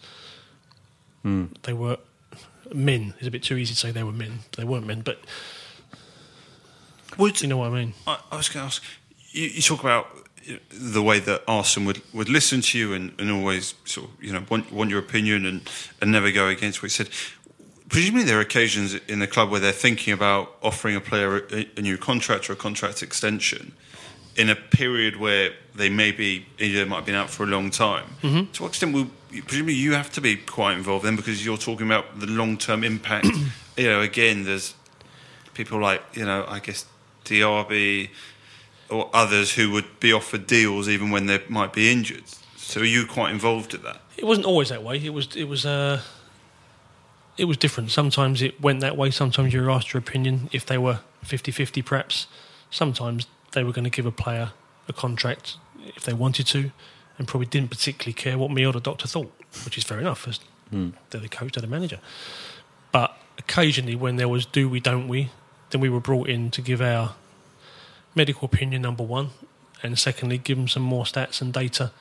[1.23, 1.47] Hmm.
[1.63, 1.97] They were
[2.73, 3.15] men.
[3.19, 4.41] It's a bit too easy to say they were men.
[4.57, 5.21] They weren't men, but
[7.17, 7.95] Would you know what I mean.
[8.07, 8.83] I, I was going to ask
[9.31, 10.09] you, you talk about
[10.71, 14.33] the way that Arsenal would, would listen to you and, and always sort of you
[14.33, 15.69] know want, want your opinion and,
[16.01, 17.09] and never go against what you said.
[17.91, 21.69] Presumably, there are occasions in the club where they're thinking about offering a player a,
[21.77, 23.73] a new contract or a contract extension
[24.37, 27.47] in a period where they may be maybe either might have been out for a
[27.47, 28.07] long time.
[28.23, 28.53] Mm-hmm.
[28.53, 29.11] To what extent will
[29.47, 32.85] presumably you have to be quite involved then because you're talking about the long term
[32.85, 33.27] impact.
[33.77, 34.75] you know, again, there's
[35.55, 36.87] people like you know, I guess
[37.25, 38.11] Diaby
[38.89, 42.25] or others who would be offered deals even when they might be injured.
[42.57, 44.01] So are you quite involved at that?
[44.17, 44.97] It wasn't always that way.
[45.05, 46.03] It was it was uh,
[47.41, 47.91] it was different.
[47.91, 49.11] Sometimes it went that way.
[49.11, 52.27] Sometimes you were asked your opinion if they were 50-50 perhaps.
[52.71, 54.53] Sometimes they were going to give a player
[54.89, 55.57] a contract
[55.97, 56.71] if they wanted to,
[57.17, 59.33] and probably didn't particularly care what me or the doctor thought,
[59.65, 60.29] which is fair enough.
[60.29, 60.93] As mm.
[61.09, 61.99] They're the coach, they're the manager.
[62.93, 65.31] But occasionally, when there was do we, don't we,
[65.71, 67.15] then we were brought in to give our
[68.15, 69.31] medical opinion number one,
[69.83, 71.93] and secondly, give them some more stats and data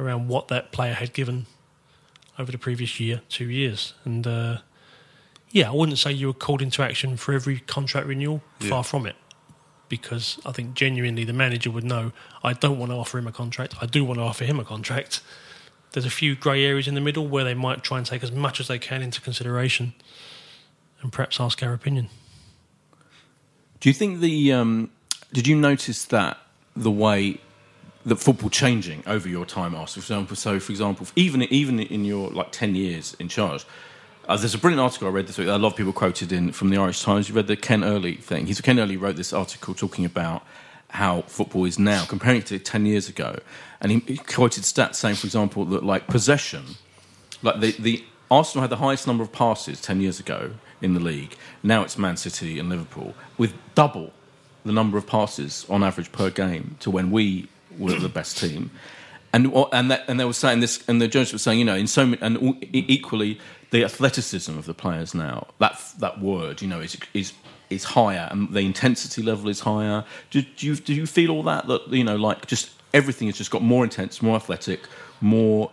[0.00, 1.44] around what that player had given
[2.38, 3.92] over the previous year, two years.
[4.06, 4.58] And uh,
[5.50, 8.68] yeah, I wouldn't say you were called into action for every contract renewal, yeah.
[8.68, 9.16] far from it.
[9.88, 12.12] Because I think genuinely the manager would know
[12.44, 14.64] I don't want to offer him a contract, I do want to offer him a
[14.64, 15.22] contract.
[15.92, 18.30] There's a few grey areas in the middle where they might try and take as
[18.30, 19.94] much as they can into consideration
[21.00, 22.10] and perhaps ask our opinion.
[23.80, 24.90] Do you think the um,
[25.32, 26.38] did you notice that
[26.76, 27.40] the way
[28.04, 30.02] that football changing over your time, Arsenal?
[30.02, 33.64] For example, so for example, even even in your like ten years in charge,
[34.28, 35.48] uh, there's a brilliant article I read this week.
[35.48, 37.28] A lot of people quoted in from the Irish Times.
[37.28, 38.46] You read the Ken Early thing.
[38.46, 40.42] He's Ken Early wrote this article talking about
[40.90, 43.38] how football is now, comparing it to ten years ago,
[43.80, 46.64] and he, he quoted stats saying, for example, that like possession,
[47.42, 50.52] like the the Arsenal had the highest number of passes ten years ago
[50.82, 51.34] in the league.
[51.62, 54.12] Now it's Man City and Liverpool with double
[54.64, 57.48] the number of passes on average per game to when we
[57.78, 58.70] were the best team.
[59.32, 61.76] And and that, and they were saying this, and the journalists were saying, you know,
[61.76, 63.38] in so many, and equally
[63.70, 65.48] the athleticism of the players now.
[65.58, 67.32] That that word, you know, is is
[67.70, 70.04] is higher, and the intensity level is higher.
[70.30, 71.66] Do, do you do you feel all that?
[71.66, 74.80] That you know, like just everything has just got more intense, more athletic,
[75.20, 75.70] more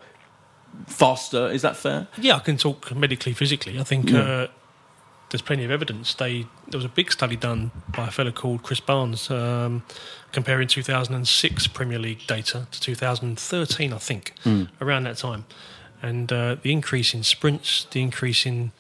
[0.87, 1.47] faster.
[1.47, 2.07] Is that fair?
[2.17, 3.79] Yeah, I can talk medically, physically.
[3.79, 4.09] I think.
[4.09, 4.19] Yeah.
[4.19, 4.47] Uh,
[5.31, 6.13] there's plenty of evidence.
[6.13, 9.83] They there was a big study done by a fellow called Chris Barnes um,
[10.31, 14.69] comparing 2006 Premier League data to 2013, I think, mm.
[14.79, 15.45] around that time,
[16.01, 18.71] and uh, the increase in sprints, the increase in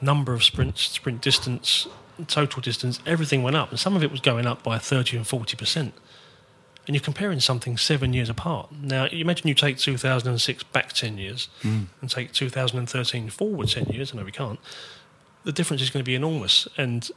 [0.00, 1.86] number of sprints, sprint distance,
[2.26, 5.26] total distance, everything went up, and some of it was going up by 30 and
[5.26, 5.94] 40 percent.
[6.86, 8.72] And you're comparing something seven years apart.
[8.72, 11.86] Now, imagine you take 2006 back 10 years mm.
[12.00, 14.12] and take 2013 forward 10 years.
[14.12, 14.58] I know we can't
[15.44, 16.68] the difference is going to be enormous.
[16.76, 17.10] And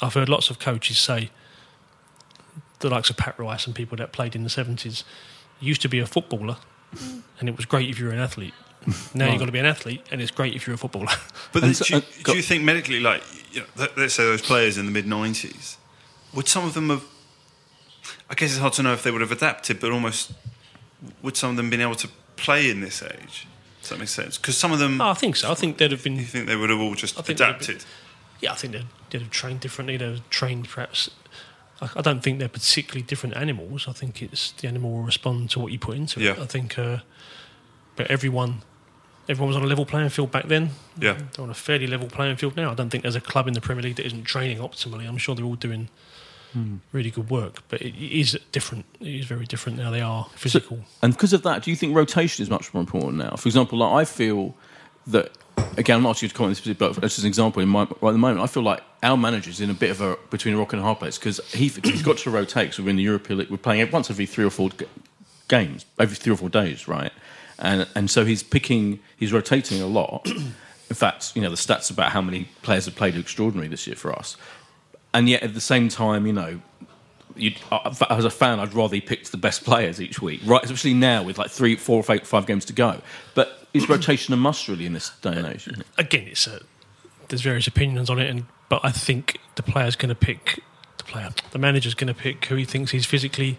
[0.00, 1.30] I've heard lots of coaches say,
[2.80, 5.04] the likes of Pat Rice and people that played in the 70s,
[5.60, 6.56] used to be a footballer,
[7.40, 8.52] and it was great if you were an athlete.
[9.14, 9.32] Now right.
[9.32, 11.08] you've got to be an athlete, and it's great if you're a footballer.
[11.52, 13.22] But do, you, do, you, think medically, like,
[13.52, 15.76] you know, let's say those players in the mid 90s,
[16.34, 17.04] would some of them have,
[18.28, 20.32] I guess it's hard to know if they would have adapted, but almost
[21.22, 23.46] would some of them been able to play in this age?
[23.80, 24.38] Does that make sense?
[24.38, 25.00] Because some of them.
[25.00, 25.50] Oh, I think so.
[25.50, 26.16] I think they'd have been.
[26.16, 27.78] You think they would have all just adapted?
[27.78, 27.86] Been,
[28.40, 29.98] yeah, I think they'd, they'd, have trained differently.
[29.98, 31.10] They'd have trained perhaps.
[31.82, 33.86] I, I, don't think they're particularly different animals.
[33.86, 36.24] I think it's the animal will respond to what you put into it.
[36.24, 36.42] Yeah.
[36.42, 36.78] I think.
[36.78, 36.98] Uh,
[37.94, 38.62] but everyone.
[39.28, 40.70] Everyone was on a level playing field back then.
[40.98, 41.18] Yeah.
[41.32, 42.70] They're on a fairly level playing field now.
[42.70, 45.08] I don't think there's a club in the Premier League that isn't training optimally.
[45.08, 45.88] I'm sure they're all doing
[46.54, 46.80] mm.
[46.92, 47.62] really good work.
[47.68, 48.84] But it is different.
[49.00, 49.90] It is very different now.
[49.90, 50.78] They are physical.
[50.78, 53.36] So, and because of that, do you think rotation is much more important now?
[53.36, 54.54] For example, like I feel
[55.06, 55.32] that
[55.76, 57.80] again, I'm not asking you to comment on this, but as an example, in my,
[57.80, 60.54] right at the moment, I feel like our manager's in a bit of a between
[60.54, 62.74] a rock and a hard place because he, has got to rotate.
[62.74, 64.70] So we're in the European League, we're playing once every three or four
[65.48, 67.12] games, every three or four days, right?
[67.64, 70.26] And and so he's picking, he's rotating a lot.
[70.90, 73.86] In fact, you know the stats about how many players have played are extraordinary this
[73.86, 74.36] year for us
[75.14, 76.60] and yet at the same time, you know,
[77.70, 80.62] uh, as a fan, I'd rather he picked the best players each week, right?
[80.62, 83.00] Especially now with like three, four, five, five games to go.
[83.34, 85.68] But is rotation a must really in this day and age?
[85.96, 86.60] Again, it's a,
[87.28, 90.60] there's various opinions on it, and but I think the player's going to pick
[90.98, 91.30] the player.
[91.52, 93.58] The manager's going to pick who he thinks he's physically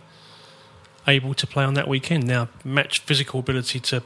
[1.08, 2.26] able to play on that weekend.
[2.26, 4.04] Now, match physical ability to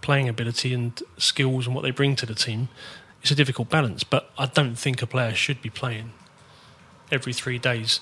[0.00, 2.68] playing ability and skills and what they bring to the team.
[3.22, 6.12] It's a difficult balance, but I don't think a player should be playing
[7.10, 8.00] every three days.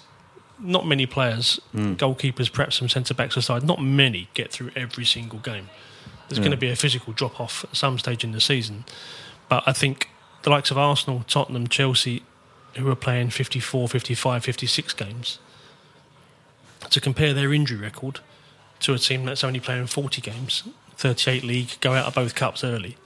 [0.58, 1.96] Not many players, mm.
[1.96, 5.68] goalkeepers, perhaps some centre backs aside, not many get through every single game.
[6.28, 6.44] There's yeah.
[6.44, 8.84] going to be a physical drop off at some stage in the season.
[9.48, 10.10] But I think
[10.42, 12.22] the likes of Arsenal, Tottenham, Chelsea,
[12.74, 15.38] who are playing 54, 55, 56 games,
[16.90, 18.20] to compare their injury record
[18.80, 20.62] to a team that's only playing 40 games,
[20.96, 22.96] 38 league, go out of both cups early,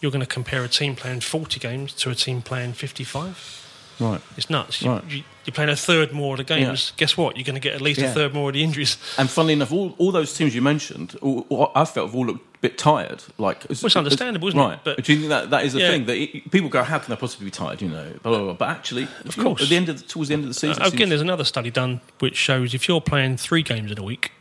[0.00, 3.61] you're going to compare a team playing 40 games to a team playing 55.
[4.02, 4.20] Right.
[4.36, 4.82] It's nuts.
[4.82, 5.04] You, Right.
[5.10, 6.92] you, you're playing a third more of the games.
[6.96, 7.36] Guess what?
[7.36, 8.96] You're going to get at least a third more of the injuries.
[9.18, 12.26] And funnily enough, all, all those teams you mentioned, all, all- I felt have all
[12.26, 13.22] looked a bit tired.
[13.38, 14.62] Like, Well, it's understandable, isn't it?
[14.62, 14.78] right.
[14.84, 15.90] But- But do you think that that is the Yeah.
[15.90, 17.80] thing that it, people go, how can they possibly be tired?
[17.82, 18.52] You know, blah, blah, blah.
[18.54, 19.62] but actually, of course.
[19.62, 21.44] at the end of the, towards the end of the season, Uh, again, there's another
[21.44, 24.32] study done which shows if you're playing three games in a week,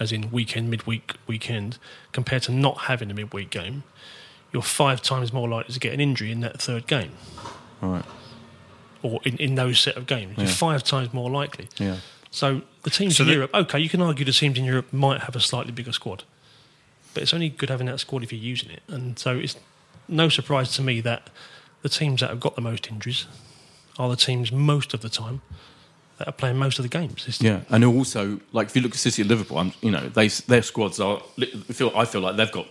[0.00, 1.78] as in weekend, midweek, weekend,
[2.12, 3.82] compared to not having a midweek game,
[4.52, 7.12] you're five times more likely to get an injury in that third game.
[7.80, 8.04] right.
[9.02, 10.36] Or in, in those set of games.
[10.36, 10.52] You're Yeah.
[10.52, 11.68] five times more likely.
[11.78, 11.96] Yeah.
[12.30, 14.92] So the teams So in the- Europe, okay, you can argue the teams in Europe
[14.92, 16.24] might have a slightly bigger squad,
[17.14, 18.82] but it's only good having that squad if you're using it.
[18.88, 19.56] And so it's
[20.08, 21.30] no surprise to me that
[21.82, 23.26] the teams that have got the most injuries
[23.98, 25.40] are the teams most of the time
[26.18, 27.38] that are playing most of the games.
[27.40, 30.28] Yeah, and also like if you look at City and Liverpool, I'm, you know, they
[30.28, 31.22] their squads are.
[31.40, 32.66] I feel I feel like they've got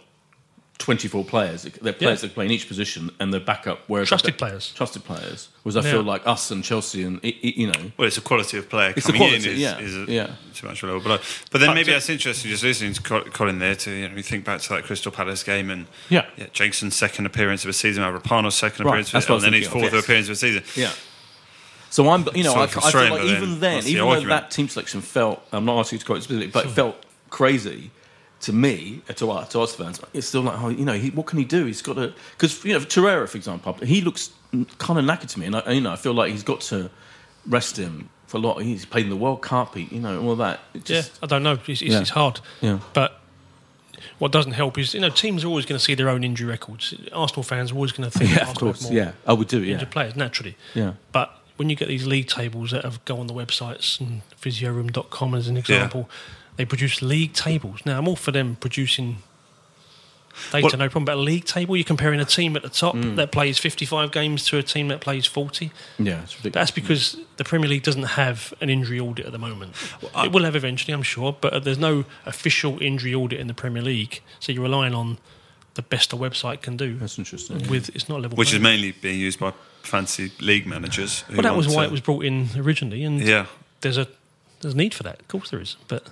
[0.80, 1.64] 24 players.
[1.64, 2.28] They're players Yeah.
[2.28, 3.80] that play in each position, and they're backup.
[3.88, 4.72] Whereas Trusted I- players.
[4.76, 5.48] Trusted players.
[5.64, 5.92] Whereas I Yeah.
[5.94, 7.92] feel like us and Chelsea and i- i- you know.
[7.98, 10.06] Well, it's a quality of player It's the coming in quality, is, yeah, is a,
[10.12, 10.28] yeah.
[10.56, 11.00] too much level.
[11.00, 11.18] But, uh,
[11.52, 14.08] but then But maybe to- that's interesting just listening to Col- Colin there to you
[14.08, 16.26] know, think back to that Crystal Palace game and Yeah.
[16.54, 19.54] Jenkinson's second appearance of a season, Mavropanos' second Right, appearance of that's a what and
[19.54, 20.04] then his fourth of, yes.
[20.04, 20.64] appearance of a season.
[20.76, 20.92] Yeah.
[21.90, 24.04] So I'm, you know, I, I feel like but then even then, that's the even
[24.06, 24.42] though argument.
[24.42, 27.04] that team selection felt, I'm not asking you to quote it specifically, but it felt
[27.30, 27.92] crazy
[28.42, 30.00] to me, uh, to us, to us fans.
[30.14, 31.66] It's still like, oh, you know, he, what can he do?
[31.66, 34.32] He's got to, because you know, Torreira, for example, he looks
[34.78, 36.90] kind of knackered to me, and I, you know, I feel like he's got to
[37.48, 38.62] rest him for a lot.
[38.62, 40.60] He's played in the World Cup, he, you know, all that.
[40.74, 41.54] It Yeah, I don't know.
[41.54, 42.02] It's, it's, Yeah.
[42.02, 42.42] it's hard.
[42.62, 42.80] Yeah.
[42.94, 43.20] But
[44.20, 46.48] what doesn't help is, you know, teams are always going to see their own injury
[46.50, 46.94] records.
[47.14, 49.48] Arsenal fans are always going to think yeah, of Arsenal course, more yeah, I would
[49.48, 50.56] do, yeah, injured players, naturally.
[50.76, 50.94] yeah.
[51.12, 55.34] But when you get these league tables that have go on the websites and physioroom.com
[55.34, 56.10] as an example,
[56.58, 57.80] they produce league tables.
[57.86, 59.18] Now, I'm all for them producing
[60.52, 61.06] data, Well- no problem.
[61.06, 63.16] But a league table, you're comparing a team at the top Mm.
[63.16, 65.72] that plays 55 games to a team that plays 40.
[65.98, 66.54] Yeah, it's ridiculous.
[66.54, 69.74] That's because the Premier League doesn't have an injury audit at the moment.
[70.24, 73.82] it will have eventually, I'm sure, but there's no official injury audit in the Premier
[73.82, 74.22] League.
[74.40, 75.18] So you're relying on
[75.76, 76.98] the best a website can do.
[76.98, 77.68] That's interesting.
[77.68, 78.36] With it's not level.
[78.36, 79.54] Which is mainly being used by
[79.84, 81.24] fancy league managers.
[81.30, 83.46] Well, that was why to- it was brought in originally, and Yeah.
[83.82, 84.08] there's a
[84.62, 85.20] there's need for that.
[85.20, 85.78] Of course, there is.
[85.88, 86.08] But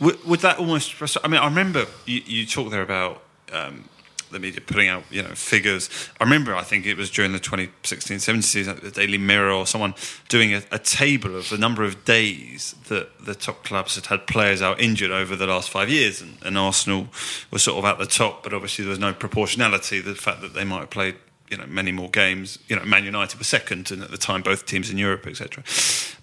[0.00, 0.94] Would, would that almost?
[1.22, 3.22] I mean, I remember you, you talked there about
[3.52, 3.84] um,
[4.32, 5.88] the media putting out, you know, figures.
[6.20, 9.94] I remember, I think it was during the 2016-17 season, the Daily Mirror or someone
[10.28, 14.26] doing a, a table of the number of days that the top clubs had had
[14.26, 17.08] players out injured over the last five years, and, and Arsenal
[17.50, 20.00] was sort of at the top, but obviously there was no proportionality.
[20.00, 21.16] The fact that they might have played.
[21.52, 22.58] You know, many more games.
[22.68, 25.62] You know, Man United were second, and at the time, both teams in Europe, etc.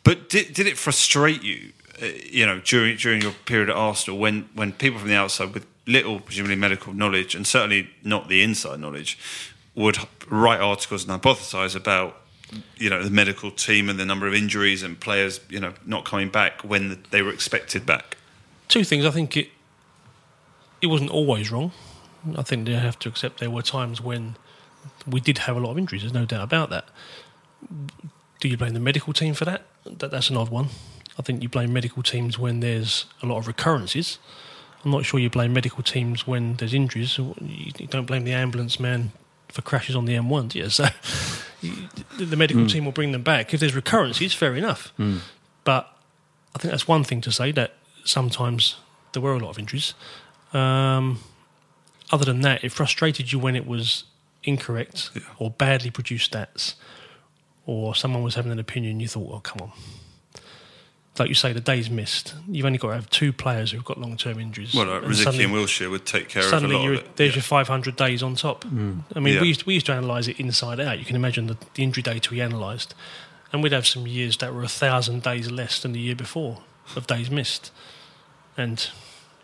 [0.04, 1.72] But did, did it frustrate you
[2.02, 5.54] uh, you know, during during your period at Arsenal, when when people from the outside
[5.54, 9.18] with little presumably medical knowledge and certainly not the inside knowledge
[9.76, 9.98] would
[10.30, 12.22] write articles and hypothesize about
[12.78, 16.06] you know the medical team and the number of injuries and players you know not
[16.06, 18.18] coming back when they were expected back.
[18.68, 19.06] two things.
[19.06, 19.50] I think it
[20.82, 21.72] it wasn't always wrong.
[22.38, 24.38] I think they have to accept there were times when
[25.08, 26.02] we did have a lot of injuries.
[26.02, 26.86] There's no doubt about that.
[28.40, 29.64] Do you blame the medical team for that?
[29.86, 30.70] that that's an odd one.
[31.18, 34.18] I think you blame medical teams when there's a lot of recurrences.
[34.86, 37.18] I'm not sure you blame medical teams when there's injuries.
[37.18, 39.12] You don't blame the ambulance man
[39.50, 40.70] for crashes on the M1, do you?
[40.70, 40.86] So
[42.18, 43.54] the medical team will bring them back.
[43.54, 44.94] If there's recurrences, fair enough.
[45.66, 45.94] But
[46.56, 47.74] I think that's one thing to say that
[48.06, 48.78] sometimes
[49.12, 49.94] there were a lot of injuries.
[50.54, 51.20] Um,
[52.12, 54.06] other than that, it frustrated you when it was
[54.50, 56.74] incorrect or badly produced stats,
[57.66, 59.00] or someone was having an opinion.
[59.00, 59.72] You thought, "Oh, come on."
[61.18, 62.34] Like you say, the days missed.
[62.48, 64.74] You've only got to have two players who've got long-term injuries.
[64.74, 67.16] Well, like and Rosicky suddenly- and Wilshere would take care of a lot of it.
[67.18, 67.36] there's Yeah.
[67.38, 68.64] your 500 days on top.
[68.64, 69.04] Mm.
[69.14, 69.42] I mean, Yeah.
[69.42, 70.98] we, used, we used to analyse it inside out.
[70.98, 72.96] You can imagine the, the injury data we analysed.
[73.52, 76.60] And we'd have some years that were a thousand days less than the year before
[76.96, 77.72] of days missed.
[78.56, 78.88] And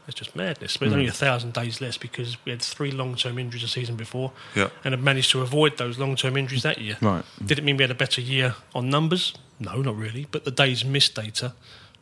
[0.08, 0.78] it's just madness.
[0.78, 3.68] But it's only a thousand days less because we had three long term injuries a
[3.68, 4.70] season before Yeah.
[4.84, 6.98] and had managed to avoid those long term injuries that year.
[7.02, 7.24] Right.
[7.44, 9.34] Did it mean we had a better year on numbers?
[9.60, 10.28] No, not really.
[10.32, 11.54] But the days missed data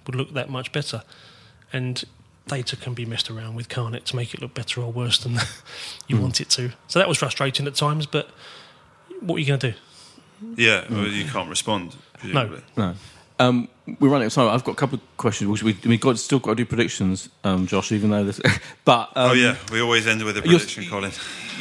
[0.05, 1.03] would look that much better.
[1.71, 2.03] And
[2.47, 5.17] data can be messed around with, can't it, to make it look better or worse
[5.17, 5.39] than
[6.07, 6.71] you want it to.
[6.87, 8.29] So that was frustrating at times, but
[9.21, 9.77] what are you going to do?
[10.57, 11.95] Yeah, well, you can't respond.
[12.19, 12.61] Presumably.
[12.75, 12.95] No.
[13.39, 13.69] Um,
[13.99, 14.47] we're running out of time.
[14.47, 15.49] I've got a couple of questions.
[15.49, 17.91] which We we got still got to do predictions, um, Josh.
[17.91, 18.39] Even though this,
[18.85, 21.11] but um, oh yeah, we always end with a you're- prediction, Colin.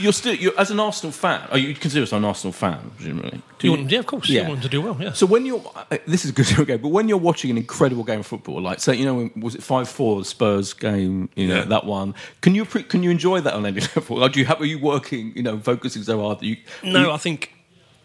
[0.01, 1.47] you're still you're, as an Arsenal fan.
[1.51, 2.91] Are you consider yourself an Arsenal fan?
[2.97, 4.29] Presumably, Do You want, yeah, of course.
[4.29, 4.97] You want them to do well.
[5.01, 5.13] Yeah.
[5.15, 8.05] So when you're, uh, this is a good game, but when you're watching an incredible
[8.05, 11.29] game of football, like say, you know, when- was it five four the Spurs game?
[11.35, 11.65] You know Yeah.
[11.65, 12.15] that one.
[12.41, 14.19] Can you pre- can you enjoy that on any level?
[14.19, 15.33] Like, do you have are you working?
[15.35, 17.52] You know, focusing so hard that you No, you- I think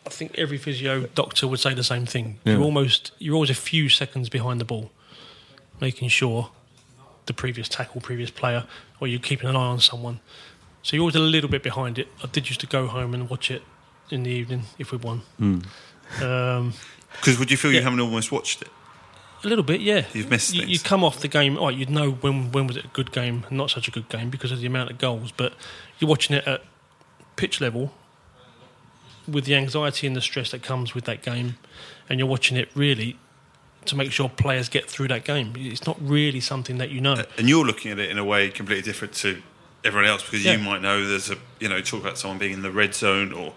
[0.07, 2.39] I think every physio doctor would say the same thing.
[2.45, 2.53] Yeah.
[2.53, 4.89] You're almost you're always a few seconds behind the ball,
[5.81, 6.49] making sure
[7.25, 8.63] the previous tackle, previous player,
[8.99, 10.21] or you're keeping an eye on someone.
[10.81, 12.07] So you're always a little bit behind it.
[12.23, 13.63] I did used to go home and watch it
[14.09, 15.21] in the evening if we won.
[15.37, 15.59] Hmm.
[16.23, 16.73] Um,
[17.19, 18.69] Because would you feel you haven't almost watched it?
[19.43, 20.05] a little bit, yeah.
[20.13, 20.71] You've missed you, things.
[20.71, 23.45] you come off the game, oh, you'd know when when was it a good game
[23.51, 25.31] not such a good game because of the amount of goals.
[25.31, 25.53] But
[25.99, 26.63] you're watching it at
[27.35, 27.93] pitch level
[29.27, 31.57] with the anxiety and the stress that comes with that game,
[32.09, 33.17] and you're watching it really
[33.85, 35.53] to make sure players get through that game.
[35.57, 37.23] It's not really something that you know.
[37.37, 39.41] And you're looking at it in a way completely different to
[39.83, 40.53] everyone else because Yeah.
[40.53, 43.31] you might know there's a you know talk about someone being in the red zone
[43.31, 43.53] or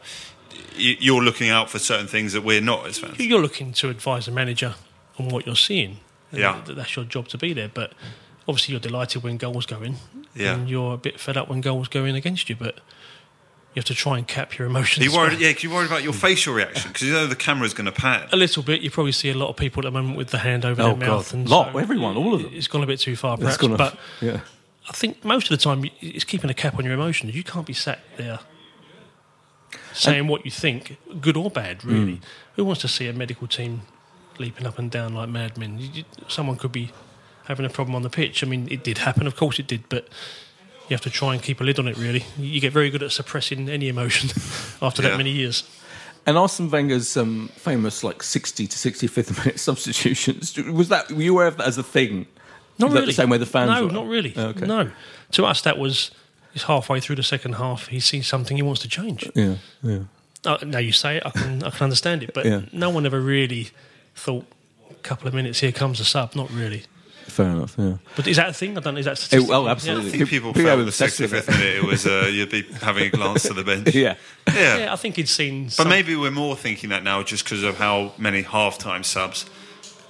[0.76, 3.18] you- you're looking out for certain things that we're not as fans.
[3.18, 4.74] You're looking to advise the manager
[5.18, 5.98] on what you're seeing.
[6.32, 6.60] Yeah.
[6.64, 7.68] that's your job to be there.
[7.68, 7.92] But
[8.46, 9.96] obviously, you're delighted when goals go in,
[10.32, 10.54] Yeah.
[10.54, 12.54] and you're a bit fed up when goals go in against you.
[12.54, 12.78] But
[13.74, 15.04] you have to try and cap your Are emotions.
[15.06, 15.38] you worried?
[15.40, 17.92] Yeah, 'cause you're worried about your facial reaction because you know the camera's going to
[17.92, 18.28] pan.
[18.32, 18.80] A little bit.
[18.80, 20.86] You probably see a lot of people at the moment with the hand over Oh,
[20.88, 21.34] their mouth, God.
[21.38, 22.50] and Lot, so everyone, all of them.
[22.52, 23.60] It's gone a bit too far, That's perhaps.
[23.62, 24.40] gonna- But yeah.
[24.88, 27.34] I think most of the time it's keeping a cap on your emotions.
[27.34, 28.40] You can't be sat there
[29.92, 31.84] saying what you think, good or bad.
[31.84, 32.20] Really, Mm.
[32.56, 33.82] who wants to see a medical team
[34.38, 35.78] leaping up and down like madmen?
[35.78, 36.90] You- you- Someone could be
[37.46, 38.42] having a problem on the pitch.
[38.42, 40.08] I mean, it did happen, of course it did, but.
[40.90, 41.96] You have to try and keep a lid on it.
[41.96, 44.28] Really, you get very good at suppressing any emotion
[44.82, 45.10] after Yeah.
[45.10, 45.62] that many years.
[46.26, 51.22] And Arsene Wenger's um, famous like sixty to sixty fifth minute substitutions was that were
[51.22, 52.26] you aware of that as a thing?
[52.78, 53.06] Not Is that really.
[53.06, 53.92] the same way the fans No, were?
[53.92, 54.34] not really.
[54.36, 54.66] Oh, okay.
[54.66, 54.90] No.
[55.32, 56.10] To us, that was
[56.52, 57.86] he's halfway through the second half.
[57.86, 59.30] He sees something he wants to change.
[59.34, 60.00] Yeah, yeah.
[60.44, 62.62] Uh, now you say it, I can I can understand it, but Yeah.
[62.72, 63.70] no one ever really
[64.16, 64.44] thought
[64.90, 66.34] a couple of minutes here comes a sub.
[66.34, 66.82] Not really.
[67.30, 67.74] Fair enough.
[67.78, 67.96] Yeah.
[68.16, 68.76] But is that a thing?
[68.76, 68.94] I don't.
[68.94, 69.00] know.
[69.00, 69.50] Is that It, statistic?
[69.54, 70.10] oh, I absolutely.
[70.10, 71.50] think people People felt were the obsessed with 65th it.
[71.58, 73.94] minute it was uh, you'd be having a glance to the bench.
[73.94, 74.16] Yeah.
[74.48, 74.54] yeah.
[74.54, 74.78] Yeah.
[74.78, 75.64] yeah, I think he'd seen.
[75.64, 79.46] But some- maybe we're more thinking that now just because of how many half-time subs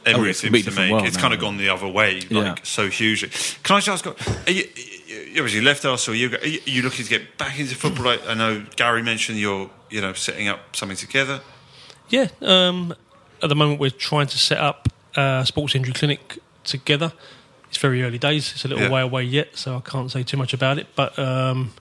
[0.06, 1.04] Emery Oh, it's a seems to make.
[1.04, 2.54] it's now, kind of gone the other way, like Yeah.
[2.62, 3.28] so hugely.
[3.62, 4.48] Can I just ask?
[4.48, 4.64] Are you,
[5.06, 6.16] you obviously left Arsenal.
[6.18, 8.06] You are you- you looking to get back into football?
[8.06, 11.40] Like, I know Gary mentioned you're you know setting up something together.
[12.08, 12.28] Yeah.
[12.40, 12.94] Um,
[13.42, 17.12] at the moment, we're trying to set up a sports injury clinic together.
[17.68, 18.52] It's very early days.
[18.52, 18.90] It's a little Yeah.
[18.90, 20.88] way away yet, so I can't say too much about it.
[20.96, 21.72] But um,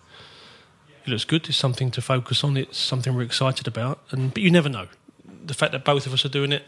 [1.06, 1.48] it looks good.
[1.50, 2.58] It's something to focus on.
[2.58, 4.00] It's something we're excited about.
[4.12, 4.88] And but you never know.
[5.46, 6.68] The fact that both of us are doing it,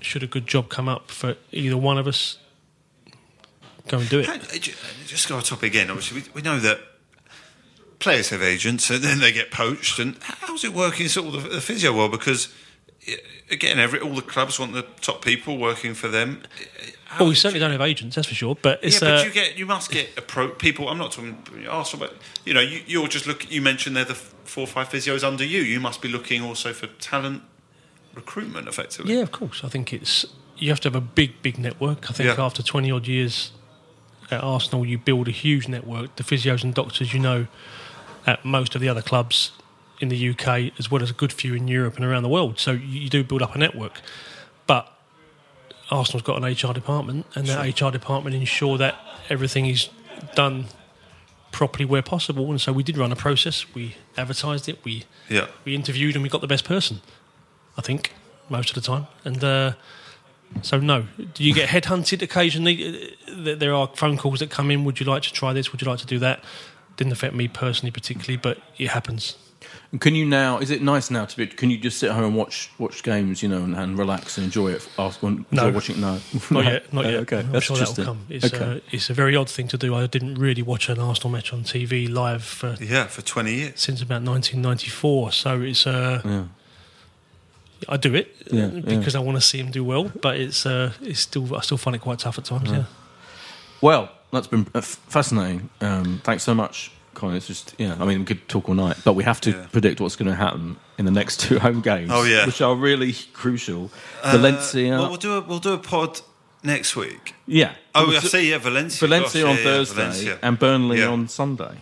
[0.00, 2.36] should a good job come up for either one of us,
[3.88, 4.26] go and do it.
[5.06, 5.88] Just go on top again.
[5.90, 6.80] Obviously, we, we know that
[7.98, 9.98] players have agents and then they get poached.
[9.98, 12.10] And how's it working in sort of the, the physio world?
[12.12, 12.48] Because
[13.50, 16.42] again, every all the clubs want the top people working for them.
[17.06, 18.56] How- Well, we certainly don't have agents, that's for sure.
[18.60, 20.88] But it's yeah, but uh, you get you must get appro- people.
[20.88, 21.36] I'm not talking
[21.68, 23.50] Arsenal, but you know, you, you're just look.
[23.50, 25.60] You mentioned they're the four or five physios under you.
[25.62, 27.42] You must be looking also for talent
[28.14, 29.14] recruitment, effectively.
[29.14, 29.62] Yeah, of course.
[29.64, 32.10] I think it's you have to have a big, big network.
[32.10, 32.44] I think Yeah.
[32.44, 33.52] after twenty odd years
[34.30, 36.16] at Arsenal, you build a huge network.
[36.16, 37.46] The physios and doctors, you know,
[38.26, 39.52] at most of the other clubs
[40.00, 42.58] in the UK, as well as a good few in Europe and around the world.
[42.58, 44.00] So you, do build up a network.
[44.66, 44.92] But
[45.90, 48.96] Arsenal's got an HR department, and that HR department ensure that
[49.28, 49.88] everything is
[50.34, 50.66] done
[51.50, 52.50] properly where possible.
[52.50, 53.66] And so we did run a process.
[53.74, 54.78] We advertised it.
[54.84, 55.46] We Yeah.
[55.64, 57.00] we interviewed and we got the best person.
[57.76, 58.12] I think
[58.48, 59.72] most of the time, and uh,
[60.62, 61.06] so no.
[61.34, 63.14] Do you get headhunted occasionally?
[63.28, 64.84] Uh, There are phone calls that come in.
[64.84, 65.72] Would you like to try this?
[65.72, 66.42] Would you like to do that?
[66.96, 69.36] Didn't affect me personally particularly, but it happens.
[69.90, 70.58] And can you now?
[70.58, 71.46] Is it nice now to be?
[71.46, 74.36] Can you just sit at home and watch watch games, you know, and, and relax
[74.36, 74.86] and enjoy it?
[74.98, 75.64] Ask when No.
[75.66, 76.00] enjoy watching.
[76.00, 76.20] No,
[76.50, 76.92] Not yet.
[76.92, 77.20] Not Uh, yet.
[77.20, 78.26] Okay, I'm that's sure that'll come.
[78.28, 78.64] It's, okay.
[78.76, 79.94] uh, it's a very odd thing to do.
[79.94, 83.80] I didn't really watch an Arsenal match on TV live for, Yeah, for 20 years.
[83.80, 85.32] since about 1994.
[85.32, 85.86] So it's.
[85.86, 86.44] Uh, yeah.
[87.88, 88.66] I do it uh, Yeah,
[88.98, 91.78] because I want to see him do well, but it's uh, it's still I still
[91.78, 92.70] find it quite tough at times.
[92.70, 92.84] Yeah.
[93.80, 95.70] Well, that's been uh, fascinating.
[95.80, 96.90] Um, thanks so much,
[97.22, 97.96] It's just yeah.
[98.00, 99.66] I mean, we could talk all night, but we have to Yeah.
[99.72, 102.10] predict what's going to happen in the next two home games.
[102.12, 102.46] Oh, yeah.
[102.46, 103.90] which are really crucial.
[104.22, 104.90] Uh, Valencia.
[104.98, 106.20] well, we'll do a we'll do a pod
[106.62, 107.34] next week.
[107.46, 107.72] yeah.
[107.94, 108.50] Oh, I Valencia- see.
[108.50, 109.06] Yeah, Valencia.
[109.08, 110.38] Valencia Gosh, on yeah, yeah, Thursday Valencia.
[110.42, 111.08] and Burnley Yeah.
[111.08, 111.80] on Sunday.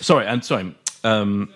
[0.00, 0.74] Sorry, and sorry.
[1.04, 1.50] Um,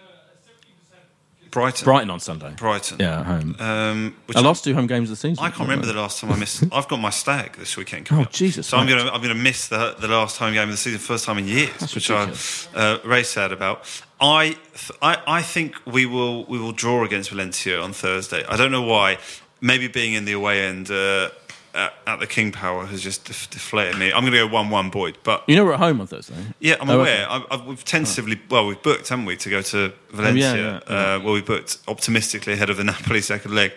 [1.51, 1.84] Brighton.
[1.84, 2.53] Brighton on Sunday.
[2.57, 2.98] Brighton.
[3.01, 3.57] Yeah, at home.
[3.59, 5.44] Um, which Our I- last two home games of the season.
[5.44, 6.64] I can't remember the last time I missed.
[6.72, 8.07] I've got my stag this weekend.
[8.07, 8.32] coming Oh, up.
[8.32, 10.98] Jesus, So I'm gonna I'm gonna miss the the last home game of the season,
[11.01, 12.68] first time in years, That's which ridiculous.
[12.74, 13.84] I'm uh, very sad about.
[14.20, 18.44] I, th- I I think we will we will draw against Valencia on Thursday.
[18.48, 19.18] I don't know why.
[19.62, 21.28] Maybe being in the away end uh,
[21.74, 24.12] at, at the King Power has just def- deflated me.
[24.12, 26.34] I'm going to go one-one Boyd, but You know we're at home on Thursday.
[26.58, 27.26] yeah, I'm Oh, aware.
[27.28, 27.46] okay.
[27.50, 30.50] I, I, we've tentatively, well, we've booked, haven't we, to go to Valencia?
[30.50, 33.72] Oh, yeah, yeah, Uh, well, we booked optimistically ahead of the Napoli second leg.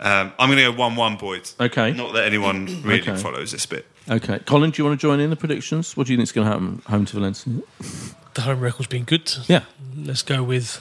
[0.00, 1.48] Um, I'm going to go one-one Boyd.
[1.60, 1.92] Okay.
[1.92, 3.16] Not that anyone really Okay.
[3.16, 3.86] follows this bit.
[4.10, 5.96] Okay, Colin, do you want to join in the predictions?
[5.96, 7.52] What do you think is going to happen home to Valencia?
[8.34, 9.32] The home record's been good.
[9.46, 9.62] Yeah,
[9.96, 10.80] Let's go with.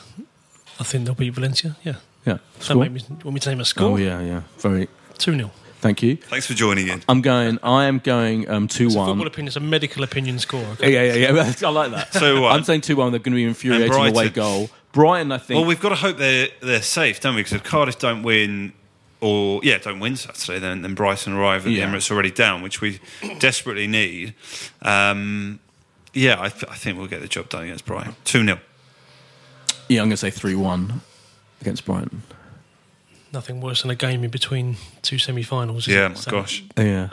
[0.80, 1.76] I think they'll beat Valencia.
[1.84, 1.96] Yeah.
[2.26, 2.40] yeah.
[2.68, 3.92] Don't make me, want me to name a score?
[3.92, 4.42] Oh yeah, yeah.
[4.58, 4.88] Very.
[5.20, 5.52] 2 0.
[5.82, 6.16] Thank you.
[6.16, 7.02] Thanks for joining in.
[7.10, 7.58] I'm going.
[7.64, 9.28] I am going um, two It's a football one.
[9.28, 10.64] opinion, it's a medical opinion score.
[10.74, 10.94] Okay?
[10.94, 11.54] Yeah, yeah, yeah.
[11.68, 12.14] I like that.
[12.14, 12.54] So what?
[12.54, 13.12] I'm saying two one.
[13.12, 14.16] They're going to be infuriating Brighton.
[14.16, 14.70] away goal.
[14.92, 15.58] Brighton, I think.
[15.58, 17.40] Well, we've got to hope they're they're safe, don't we?
[17.42, 18.74] Because if Cardiff don't win,
[19.22, 21.90] or yeah, don't win Saturday, then then Brighton arrive at Yeah.
[21.90, 23.00] the Emirates already down, which we
[23.40, 24.36] desperately need.
[24.84, 25.60] Um,
[26.14, 28.16] yeah, I, th- I think we'll get the job done against Brighton.
[28.24, 28.60] Two 0
[29.90, 31.02] yeah, I'm going to say three one
[31.60, 32.22] against Brighton.
[33.34, 35.88] Nothing worse than a game in between two semi finals.
[35.88, 36.64] Yeah, my gosh.
[36.78, 37.10] Yeah.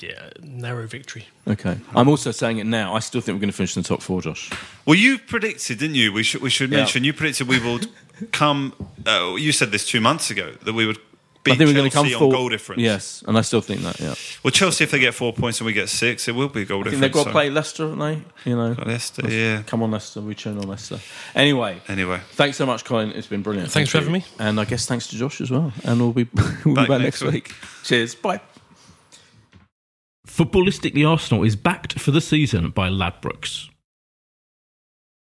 [0.00, 1.26] Yeah, narrow victory.
[1.48, 1.76] Okay.
[1.92, 2.94] I'm also saying it now.
[2.94, 4.48] I still think we're going to finish in the top four, Josh.
[4.86, 6.12] Well, you predicted, didn't you?
[6.12, 6.78] We should we should Yeah.
[6.78, 7.88] mention you predicted we would
[8.30, 8.72] come.
[9.04, 10.98] Uh, you said this two months ago that we would
[11.48, 12.30] beat I think we're going to come on four.
[12.32, 12.82] goal difference.
[12.82, 13.98] Yes, and I still think that.
[14.00, 14.14] Yeah.
[14.42, 16.64] Well, Chelsea, if they get four points and we get six, it will be a
[16.64, 17.00] goal I think difference.
[17.00, 17.98] they've got to so- play Leicester, haven't
[18.44, 18.50] they?
[18.50, 18.76] You know.
[18.86, 19.62] Leicester, yeah.
[19.62, 20.20] Come on, Leicester.
[20.20, 21.00] We turn on Leicester.
[21.34, 21.80] Anyway.
[21.88, 23.10] Anyway, Thanks so much, Colin.
[23.12, 23.70] It's been brilliant.
[23.70, 24.20] Thanks Thank for you.
[24.20, 24.44] having me.
[24.46, 25.72] And I guess thanks to Josh as well.
[25.84, 26.28] And we'll be
[26.64, 27.54] we'll Back be back next next week.
[27.84, 28.14] Cheers.
[28.14, 28.40] Bye.
[30.26, 33.70] Footballistically Arsenal is backed for the season by Ladbrokes.